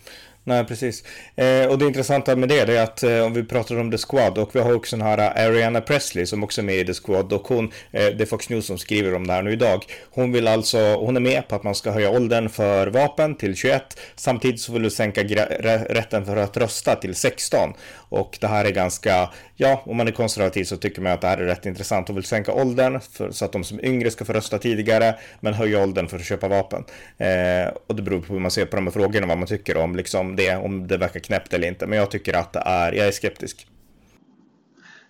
Nej, 0.48 0.66
precis. 0.66 1.04
Eh, 1.36 1.66
och 1.66 1.78
det 1.78 1.86
intressanta 1.86 2.36
med 2.36 2.50
det 2.50 2.60
är 2.60 2.84
att 2.84 3.04
eh, 3.04 3.26
om 3.26 3.34
vi 3.34 3.44
pratar 3.44 3.80
om 3.80 3.92
The 3.92 3.98
Squad 3.98 4.38
och 4.38 4.56
vi 4.56 4.60
har 4.60 4.74
också 4.74 4.98
den 4.98 5.06
här 5.06 5.18
Ariana 5.18 5.82
Presley 5.82 6.26
som 6.26 6.44
också 6.44 6.62
är 6.62 6.66
med 6.66 6.76
i 6.76 6.86
The 6.86 6.94
Squad 6.94 7.34
och 7.34 7.48
hon, 7.48 7.66
eh, 7.66 8.06
det 8.06 8.22
är 8.22 8.26
Fox 8.26 8.50
News 8.50 8.66
som 8.66 8.78
skriver 8.78 9.16
om 9.16 9.28
det 9.28 9.34
här 9.34 9.42
nu 9.42 9.52
idag. 9.52 9.84
Hon 10.12 10.32
vill 10.32 10.48
alltså, 10.48 10.96
hon 10.96 11.16
är 11.16 11.20
med 11.20 11.48
på 11.48 11.56
att 11.56 11.64
man 11.64 11.76
ska 11.76 11.92
höja 11.92 12.10
åldern 12.10 12.50
för 12.50 12.88
vapen 12.88 13.36
till 13.36 13.56
21. 13.56 14.00
Samtidigt 14.16 14.62
så 14.62 14.74
vill 14.74 14.84
du 14.84 14.90
sänka 14.90 15.24
rätten 15.24 16.26
för 16.26 16.38
att 16.38 16.58
rösta 16.58 16.96
till 16.96 17.16
16. 17.16 17.74
Och 18.10 18.38
det 18.42 18.48
här 18.48 18.66
är 18.66 18.72
ganska, 18.72 19.30
ja, 19.56 19.84
om 19.86 19.98
man 19.98 20.08
är 20.08 20.12
konservativ 20.12 20.64
så 20.64 20.78
tycker 20.78 21.02
man 21.02 21.12
att 21.12 21.22
det 21.22 21.28
här 21.28 21.38
är 21.38 21.46
rätt 21.46 21.66
intressant 21.66 22.10
och 22.10 22.18
vill 22.18 22.24
sänka 22.24 22.54
åldern 22.54 23.00
för, 23.00 23.32
så 23.32 23.46
att 23.46 23.52
de 23.52 23.64
som 23.64 23.80
är 23.80 23.86
yngre 23.86 24.12
ska 24.12 24.26
få 24.26 24.34
rösta 24.34 24.58
tidigare, 24.58 25.16
men 25.40 25.54
höja 25.54 25.84
åldern 25.84 26.08
för 26.08 26.18
att 26.18 26.26
köpa 26.26 26.48
vapen. 26.48 26.84
Eh, 27.18 27.74
och 27.88 27.96
det 27.96 28.02
beror 28.02 28.22
på 28.22 28.34
hur 28.34 28.40
man 28.40 28.52
ser 28.52 28.66
på 28.66 28.76
de 28.76 28.88
här 28.88 28.92
frågorna, 28.92 29.28
vad 29.28 29.38
man 29.38 29.48
tycker 29.48 29.78
om 29.78 29.96
liksom 29.96 30.35
det, 30.36 30.56
om 30.56 30.88
det 30.88 30.98
verkar 30.98 31.20
knäppt 31.20 31.54
eller 31.54 31.68
inte. 31.68 31.88
Men 31.88 31.98
jag 31.98 32.12
tycker 32.12 32.34
att 32.34 32.54
det 32.54 32.64
är, 32.66 32.92
jag 32.92 33.08
är 33.08 33.12
skeptisk. 33.12 33.68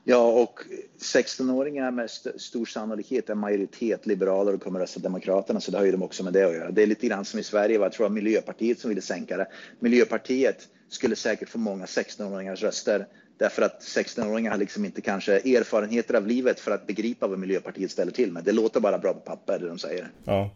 Ja, 0.07 0.17
och 0.17 0.59
16-åringar 0.99 1.91
med 1.91 2.05
st 2.05 2.39
stor 2.39 2.65
sannolikhet 2.65 3.29
är 3.29 3.35
majoritet 3.35 4.05
liberaler 4.05 4.53
och 4.53 4.63
kommer 4.63 4.79
rösta 4.79 4.99
Demokraterna, 4.99 5.59
så 5.59 5.71
det 5.71 5.77
har 5.77 5.85
ju 5.85 5.91
de 5.91 6.03
också 6.03 6.23
med 6.23 6.33
det 6.33 6.43
att 6.43 6.53
göra. 6.53 6.71
Det 6.71 6.83
är 6.83 6.87
lite 6.87 7.07
grann 7.07 7.25
som 7.25 7.39
i 7.39 7.43
Sverige, 7.43 7.79
jag 7.79 7.91
tror 7.91 8.05
att 8.05 8.11
Miljöpartiet 8.11 8.79
som 8.79 8.89
ville 8.89 9.01
sänka 9.01 9.37
det. 9.37 9.47
Miljöpartiet 9.79 10.67
skulle 10.89 11.15
säkert 11.15 11.49
få 11.49 11.57
många 11.57 11.85
16-åringars 11.85 12.61
röster 12.61 13.07
därför 13.37 13.61
att 13.61 13.81
16-åringar 13.81 14.51
har 14.51 14.57
liksom 14.57 14.85
inte 14.85 15.01
kanske 15.01 15.33
erfarenheter 15.33 16.13
av 16.13 16.27
livet 16.27 16.59
för 16.59 16.71
att 16.71 16.87
begripa 16.87 17.27
vad 17.27 17.39
Miljöpartiet 17.39 17.91
ställer 17.91 18.11
till 18.11 18.31
med. 18.31 18.43
Det 18.43 18.51
låter 18.51 18.79
bara 18.79 18.97
bra 18.97 19.13
på 19.13 19.19
papper 19.19 19.59
det 19.59 19.67
de 19.67 19.79
säger. 19.79 20.07
Ja, 20.23 20.51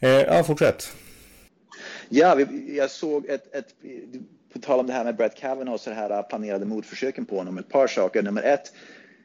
eh, 0.00 0.10
ja 0.10 0.44
fortsätt. 0.44 0.92
Ja, 2.08 2.34
vi, 2.34 2.76
jag 2.76 2.90
såg 2.90 3.26
ett, 3.26 3.54
ett, 3.54 3.74
på 4.52 4.58
tal 4.58 4.80
om 4.80 4.86
det 4.86 4.92
här 4.92 5.04
med 5.04 5.16
Brett 5.16 5.34
Kavanaugh 5.34 5.78
så 5.78 5.90
här 5.90 6.10
äh, 6.10 6.22
planerade 6.22 6.66
mordförsöken 6.66 7.24
på 7.24 7.36
honom. 7.36 7.58
Ett 7.58 7.68
par 7.68 7.86
saker. 7.86 8.22
Nummer 8.22 8.42
ett, 8.42 8.72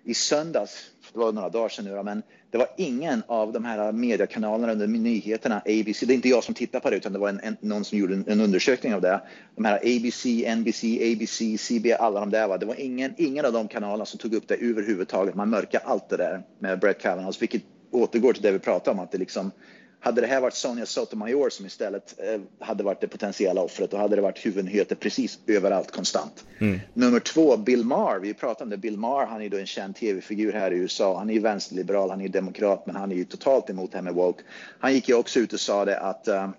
i 0.04 0.14
söndags, 0.14 0.92
det 1.14 1.20
var 1.20 1.32
några 1.32 1.50
dagar 1.50 1.70
sedan 1.70 1.86
nu 1.86 2.04
men 2.04 2.24
det 2.52 2.58
var 2.58 2.68
ingen 2.78 3.24
av 3.28 3.54
de 3.54 3.66
här 3.66 3.92
mediekanalerna 3.92 4.72
under 4.72 4.88
nyheterna, 4.88 5.58
ABC, 5.58 6.00
det 6.00 6.14
är 6.14 6.16
inte 6.16 6.30
jag 6.30 6.44
som 6.44 6.54
tittar 6.54 6.80
på 6.80 6.90
det 6.90 6.96
utan 6.96 7.14
det 7.14 7.20
var 7.20 7.30
en, 7.30 7.40
en, 7.44 7.58
någon 7.62 7.86
som 7.86 7.98
gjorde 7.98 8.14
en, 8.14 8.26
en, 8.28 8.42
undersökning 8.42 8.94
av 8.94 9.02
det. 9.02 9.22
De 9.56 9.66
här 9.66 9.76
ABC, 9.76 10.26
NBC, 10.58 10.84
ABC, 10.84 11.62
CBS, 11.62 12.00
alla 12.00 12.20
de 12.20 12.30
där, 12.30 12.48
va? 12.48 12.58
det 12.58 12.66
var 12.66 12.80
ingen, 12.80 13.14
ingen 13.18 13.46
av 13.46 13.54
de 13.54 13.68
kanalerna 13.68 14.06
som 14.06 14.20
tog 14.20 14.34
upp 14.34 14.48
det 14.48 14.56
överhuvudtaget. 14.56 15.36
Man 15.36 15.50
mörkar 15.50 15.82
allt 15.86 16.10
det 16.10 16.18
där 16.18 16.42
med 16.60 16.80
Brett 16.80 17.02
Kavanaugh, 17.02 17.40
vilket 17.40 17.62
återgår 17.92 18.34
till 18.34 18.44
det 18.44 18.52
vi 18.52 18.60
pratade 18.60 18.98
om, 18.98 19.04
att 19.04 19.12
det 19.12 19.18
liksom 19.18 19.52
hade 20.00 20.22
det 20.22 20.28
här 20.28 20.42
varit 20.42 20.54
Sonja 20.54 20.86
Sotomayor 20.86 21.50
som 21.50 21.66
istället 21.66 22.16
eh, 22.20 22.42
hade 22.60 22.84
varit 22.84 23.02
det 23.02 23.08
potentiella 23.08 23.62
offret, 23.62 23.92
då 23.92 23.98
hade 23.98 24.16
det 24.16 24.22
varit 24.22 24.46
huvudnyheter 24.46 24.96
precis 24.96 25.40
överallt 25.48 25.92
konstant. 25.92 26.46
Mm. 26.60 26.80
Nummer 26.94 27.20
två, 27.20 27.58
Bill 27.58 27.84
Maher. 27.84 28.20
Vi 28.20 28.34
pratade 28.34 28.64
om 28.64 28.70
det. 28.70 28.78
Bill 28.78 28.98
Maher, 28.98 29.26
han 29.26 29.42
är 29.42 29.50
då 29.50 29.58
en 29.58 29.66
känd 29.66 29.96
tv-figur 29.96 30.54
här 30.54 30.72
i 30.72 30.78
USA. 30.78 31.18
Han 31.18 31.30
är 31.30 31.34
ju 31.34 31.40
vänsterliberal, 31.40 32.10
han 32.10 32.22
är 32.22 32.30
demokrat, 32.30 32.86
men 32.86 32.96
han 32.96 33.12
är 33.12 33.16
ju 33.16 33.26
totalt 33.26 33.70
emot 33.70 33.92
det 33.92 33.98
här 33.98 34.04
med 34.04 34.14
woke. 34.14 34.44
Han 34.80 34.94
gick 34.94 35.10
ju 35.10 35.16
också 35.16 35.40
ut 35.40 35.54
och 35.54 35.60
sa 35.60 35.86
det 35.86 36.00
att 36.00 36.28
uh, 36.28 36.50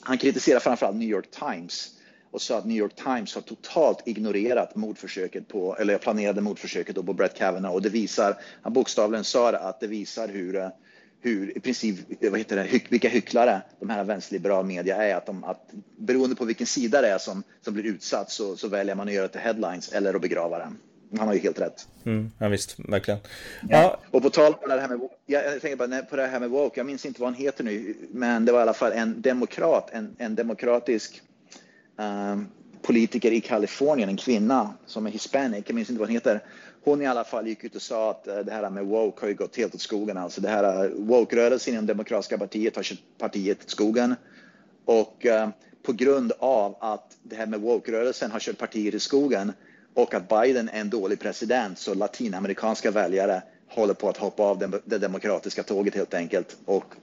han 0.00 0.18
kritiserar 0.18 0.60
framförallt 0.60 0.96
New 0.96 1.08
York 1.08 1.30
Times 1.30 1.88
och 2.30 2.42
sa 2.42 2.58
att 2.58 2.66
New 2.66 2.76
York 2.76 2.94
Times 2.94 3.34
har 3.34 3.42
totalt 3.42 4.08
ignorerat 4.08 4.76
mordförsöket 4.76 5.48
på, 5.48 5.76
eller 5.76 5.98
planerade 5.98 6.40
mordförsöket 6.40 6.94
på 6.94 7.02
Brett 7.02 7.38
Kavanaugh 7.38 7.74
och 7.74 7.82
det 7.82 7.88
visar, 7.88 8.36
han 8.62 8.72
bokstavligen 8.72 9.24
sa 9.24 9.52
det, 9.52 9.58
att 9.58 9.80
det 9.80 9.86
visar 9.86 10.28
hur 10.28 10.54
uh, 10.54 10.68
hur 11.22 11.56
i 11.56 11.60
princip, 11.60 11.96
vad 12.30 12.38
heter 12.38 12.56
det, 12.56 12.80
vilka 12.88 13.08
hycklare 13.08 13.62
de 13.80 13.90
här 13.90 14.04
vänsterliberala 14.04 14.62
media 14.62 14.96
är. 14.96 15.14
Att, 15.14 15.26
de, 15.26 15.44
att 15.44 15.70
beroende 15.96 16.36
på 16.36 16.44
vilken 16.44 16.66
sida 16.66 17.00
det 17.00 17.08
är 17.08 17.18
som, 17.18 17.42
som 17.60 17.74
blir 17.74 17.86
utsatt 17.86 18.30
så, 18.30 18.56
så 18.56 18.68
väljer 18.68 18.94
man 18.94 19.08
att 19.08 19.14
göra 19.14 19.26
det 19.26 19.32
till 19.32 19.40
headlines 19.40 19.92
eller 19.92 20.14
att 20.14 20.22
begrava 20.22 20.58
den. 20.58 20.78
Han 21.18 21.28
har 21.28 21.34
ju 21.34 21.40
helt 21.40 21.60
rätt. 21.60 21.88
Mm, 22.04 22.30
ja 22.38 22.48
visst, 22.48 22.78
verkligen. 22.78 23.20
Ja. 23.68 23.82
ja. 23.82 24.00
Och 24.10 24.22
på 24.22 24.30
tal 24.30 24.54
om 24.54 24.68
det 24.68 24.80
här 24.80 24.88
med, 24.88 25.08
jag 25.26 25.60
tänker 25.60 25.76
bara 25.76 26.02
på 26.02 26.16
det 26.16 26.26
här 26.26 26.40
med 26.40 26.50
woke, 26.50 26.80
jag 26.80 26.86
minns 26.86 27.06
inte 27.06 27.20
vad 27.20 27.30
han 27.30 27.42
heter 27.42 27.64
nu, 27.64 27.94
men 28.10 28.44
det 28.44 28.52
var 28.52 28.58
i 28.58 28.62
alla 28.62 28.74
fall 28.74 28.92
en 28.92 29.20
demokrat, 29.22 29.90
en, 29.92 30.16
en 30.18 30.34
demokratisk 30.34 31.22
um, 31.96 32.48
politiker 32.82 33.30
i 33.30 33.40
Kalifornien, 33.40 34.08
en 34.08 34.16
kvinna 34.16 34.74
som 34.86 35.06
är 35.06 35.10
hispanic, 35.10 35.64
jag 35.66 35.74
minns 35.74 35.90
inte 35.90 36.00
vad 36.00 36.08
hon 36.08 36.14
heter. 36.14 36.40
Hon 36.84 37.02
i 37.02 37.06
alla 37.06 37.24
fall 37.24 37.46
gick 37.46 37.64
ut 37.64 37.76
och 37.76 37.82
sa 37.82 38.10
att 38.10 38.28
uh, 38.28 38.38
det 38.38 38.52
här 38.52 38.70
med 38.70 38.86
woke 38.86 39.20
har 39.20 39.28
ju 39.28 39.34
gått 39.34 39.56
helt 39.56 39.74
åt 39.74 39.80
skogen. 39.80 40.16
Alltså 40.16 40.40
det 40.40 40.48
här 40.48 40.84
uh, 40.84 40.90
woke-rörelsen 40.96 41.74
inom 41.74 41.86
Demokratiska 41.86 42.38
partiet 42.38 42.76
har 42.76 42.82
kört 42.82 42.98
partiet 43.18 43.62
åt 43.64 43.70
skogen. 43.70 44.14
Och 44.84 45.26
uh, 45.26 45.48
på 45.82 45.92
grund 45.92 46.32
av 46.38 46.76
att 46.80 47.16
det 47.22 47.36
här 47.36 47.46
med 47.46 47.60
woke-rörelsen 47.60 48.30
har 48.30 48.40
kört 48.40 48.58
partiet 48.58 48.94
i 48.94 49.00
skogen 49.00 49.52
och 49.94 50.14
att 50.14 50.28
Biden 50.28 50.68
är 50.68 50.80
en 50.80 50.90
dålig 50.90 51.20
president 51.20 51.78
så 51.78 51.94
latinamerikanska 51.94 52.90
väljare 52.90 53.42
håller 53.68 53.94
på 53.94 54.08
att 54.08 54.16
hoppa 54.16 54.42
av 54.42 54.80
det 54.84 54.98
demokratiska 54.98 55.62
tåget 55.62 55.94
helt 55.94 56.14
enkelt. 56.14 56.56
Och 56.64 56.94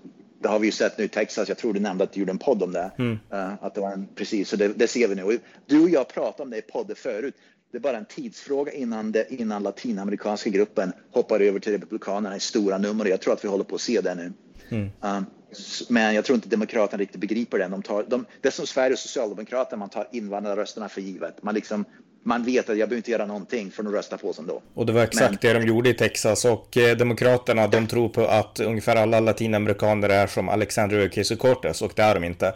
det 0.42 0.48
har 0.48 0.60
vi 0.60 0.66
ju 0.68 0.72
sett 0.72 0.98
nu 0.98 1.04
i 1.04 1.08
Texas. 1.08 1.48
Jag 1.48 1.58
tror 1.58 1.74
du 1.74 1.80
nämnde 1.80 2.04
att 2.04 2.12
du 2.12 2.20
gjorde 2.20 2.32
en 2.32 2.38
podd 2.38 2.64
om 2.64 2.72
det. 2.72 2.92
Mm. 2.98 3.20
Uh, 3.34 3.64
att 3.64 3.76
det 3.76 3.82
var 3.82 3.92
en, 3.92 4.08
precis, 4.16 4.50
så 4.50 4.56
det, 4.56 4.68
det, 4.68 4.88
ser 4.88 5.08
vi 5.08 5.16
nu. 5.16 5.40
Du 5.66 5.84
och 5.84 5.90
jag 5.90 6.08
pratade 6.08 6.44
om 6.44 6.50
det 6.50 6.58
i 6.58 6.62
podden 6.62 6.96
förut. 6.96 7.36
Det 7.72 7.78
är 7.78 7.82
bara 7.82 7.98
en 7.98 8.06
tidsfråga 8.06 8.72
innan, 8.72 9.12
det, 9.12 9.34
innan 9.34 9.64
latinamerikanska 9.64 10.50
gruppen 10.50 10.94
hoppar 11.12 11.40
över 11.40 11.60
till 11.60 11.72
republikanerna 11.72 12.36
i 12.36 12.40
stora 12.40 12.78
nummer. 12.78 13.06
Jag 13.06 13.22
tror 13.22 13.34
att 13.34 13.44
vi 13.44 13.48
håller 13.48 13.64
på 13.64 13.76
att 13.76 13.82
se 13.82 14.02
det 14.02 14.16
nu. 14.16 14.34
Mm. 14.70 14.90
Um, 15.02 15.26
men 15.90 16.16
jag 16.16 16.26
tror 16.26 16.36
inte 16.36 16.50
Demokraterna 16.50 17.02
riktigt 17.02 17.22
begriper 17.22 17.60
det. 17.60 17.68
De 17.68 17.82
tar, 17.82 18.04
de, 18.04 18.26
det 18.42 18.48
är 18.48 18.52
som 18.52 18.68
Sverige 18.68 18.94
och 18.94 19.00
Socialdemokraterna, 19.00 19.80
man 19.80 19.90
tar 19.90 20.08
invandrarrösterna 20.12 20.90
för 20.90 21.02
givet. 21.02 21.44
Man 21.44 21.56
liksom 21.56 21.86
man 22.24 22.44
vet 22.44 22.70
att 22.70 22.78
jag 22.78 22.90
behöver 22.90 22.98
inte 22.98 23.12
göra 23.12 23.26
någonting 23.26 23.72
för 23.72 23.84
att 23.84 23.94
rösta 23.94 24.18
på 24.18 24.34
som 24.34 24.48
då. 24.48 24.62
Och 24.74 24.86
det 24.86 24.94
var 24.94 25.04
exakt 25.04 25.44
Men... 25.44 25.54
det 25.54 25.60
de 25.60 25.68
gjorde 25.68 25.90
i 25.90 25.94
Texas 25.94 26.46
och 26.46 26.78
eh, 26.78 26.98
Demokraterna 26.98 27.68
de 27.68 27.88
tror 27.88 28.10
på 28.10 28.26
att 28.26 28.60
ungefär 28.60 28.96
alla 28.96 29.20
latinamerikaner 29.20 30.10
är 30.10 30.28
som 30.28 30.50
Alexander 30.50 31.08
Ocasio-Cortez 31.08 31.84
och 31.84 31.92
det 31.96 32.02
är 32.02 32.14
de 32.14 32.24
inte 32.24 32.54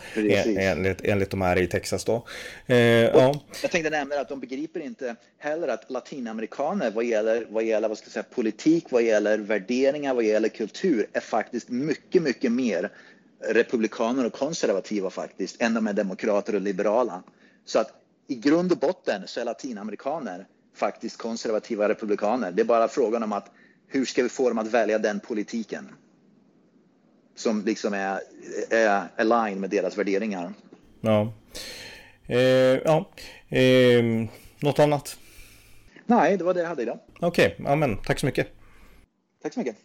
enligt, 0.57 1.01
enligt 1.03 1.29
de 1.29 1.41
här 1.41 1.57
i 1.57 1.67
Texas 1.67 2.03
då. 2.05 2.25
Eh, 2.65 2.77
ja. 2.77 3.41
Jag 3.61 3.71
tänkte 3.71 3.89
nämna 3.89 4.15
att 4.15 4.29
de 4.29 4.39
begriper 4.39 4.79
inte 4.79 5.15
heller 5.37 5.67
att 5.67 5.91
latinamerikaner 5.91 6.91
vad 6.91 7.05
gäller, 7.05 7.45
vad 7.49 7.63
gäller 7.63 7.87
vad 7.87 7.97
ska 7.97 8.05
jag 8.05 8.13
säga, 8.13 8.25
politik, 8.35 8.85
vad 8.89 9.03
gäller 9.03 9.37
värderingar, 9.37 10.13
vad 10.13 10.23
gäller 10.23 10.49
kultur 10.49 11.07
är 11.13 11.19
faktiskt 11.19 11.69
mycket, 11.69 12.21
mycket 12.21 12.51
mer 12.51 12.89
republikaner 13.49 14.25
och 14.25 14.33
konservativa 14.33 15.09
faktiskt 15.09 15.61
än 15.61 15.73
de 15.73 15.87
är 15.87 15.93
demokrater 15.93 16.55
och 16.55 16.61
liberala. 16.61 17.23
Så 17.65 17.79
att 17.79 18.02
i 18.33 18.35
grund 18.35 18.71
och 18.71 18.77
botten 18.77 19.21
så 19.27 19.39
är 19.39 19.45
latinamerikaner 19.45 20.45
faktiskt 20.75 21.17
konservativa 21.17 21.89
republikaner. 21.89 22.51
Det 22.51 22.61
är 22.61 22.65
bara 22.65 22.87
frågan 22.87 23.23
om 23.23 23.31
att 23.31 23.51
hur 23.87 24.05
ska 24.05 24.23
vi 24.23 24.29
få 24.29 24.49
dem 24.49 24.57
att 24.57 24.67
välja 24.67 24.99
den 24.99 25.19
politiken 25.19 25.89
som 27.35 27.65
liksom 27.65 27.93
är, 27.93 28.19
är 28.69 29.07
align 29.17 29.59
med 29.59 29.69
deras 29.69 29.97
värderingar. 29.97 30.53
Ja. 31.01 31.33
Eh, 32.27 32.39
ja. 32.83 33.09
Eh, 33.49 34.03
något 34.59 34.79
annat? 34.79 35.17
Nej, 36.05 36.37
det 36.37 36.43
var 36.43 36.53
det 36.53 36.61
jag 36.61 36.67
hade 36.67 36.81
idag. 36.81 36.99
Okej, 37.19 37.55
okay. 37.59 37.95
tack 38.05 38.19
så 38.19 38.25
mycket. 38.25 38.47
Tack 39.43 39.53
så 39.53 39.59
mycket. 39.59 39.75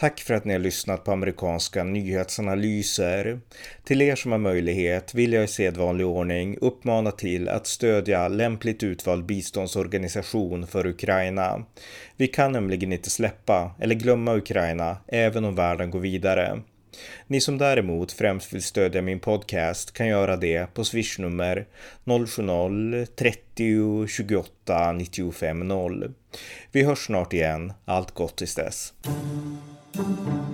Tack 0.00 0.20
för 0.20 0.34
att 0.34 0.44
ni 0.44 0.52
har 0.52 0.60
lyssnat 0.60 1.04
på 1.04 1.12
amerikanska 1.12 1.84
nyhetsanalyser. 1.84 3.40
Till 3.84 4.02
er 4.02 4.16
som 4.16 4.32
har 4.32 4.38
möjlighet 4.38 5.14
vill 5.14 5.32
jag 5.32 5.44
i 5.44 5.48
sedvanlig 5.48 6.06
ordning 6.06 6.58
uppmana 6.60 7.10
till 7.10 7.48
att 7.48 7.66
stödja 7.66 8.28
lämpligt 8.28 8.82
utvald 8.82 9.26
biståndsorganisation 9.26 10.66
för 10.66 10.86
Ukraina. 10.86 11.64
Vi 12.16 12.26
kan 12.26 12.52
nämligen 12.52 12.92
inte 12.92 13.10
släppa 13.10 13.74
eller 13.80 13.94
glömma 13.94 14.34
Ukraina 14.34 14.96
även 15.06 15.44
om 15.44 15.54
världen 15.54 15.90
går 15.90 16.00
vidare. 16.00 16.62
Ni 17.26 17.40
som 17.40 17.58
däremot 17.58 18.12
främst 18.12 18.52
vill 18.52 18.62
stödja 18.62 19.02
min 19.02 19.20
podcast 19.20 19.92
kan 19.92 20.08
göra 20.08 20.36
det 20.36 20.74
på 20.74 20.84
swishnummer 20.84 21.66
070-30 22.04 24.06
28 24.06 24.92
95 24.92 25.68
0. 25.68 26.14
Vi 26.72 26.82
hörs 26.82 27.06
snart 27.06 27.32
igen. 27.32 27.72
Allt 27.84 28.10
gott 28.10 28.36
tills 28.36 28.54
dess. 28.54 28.92
Thank 29.98 30.28
you. 30.28 30.47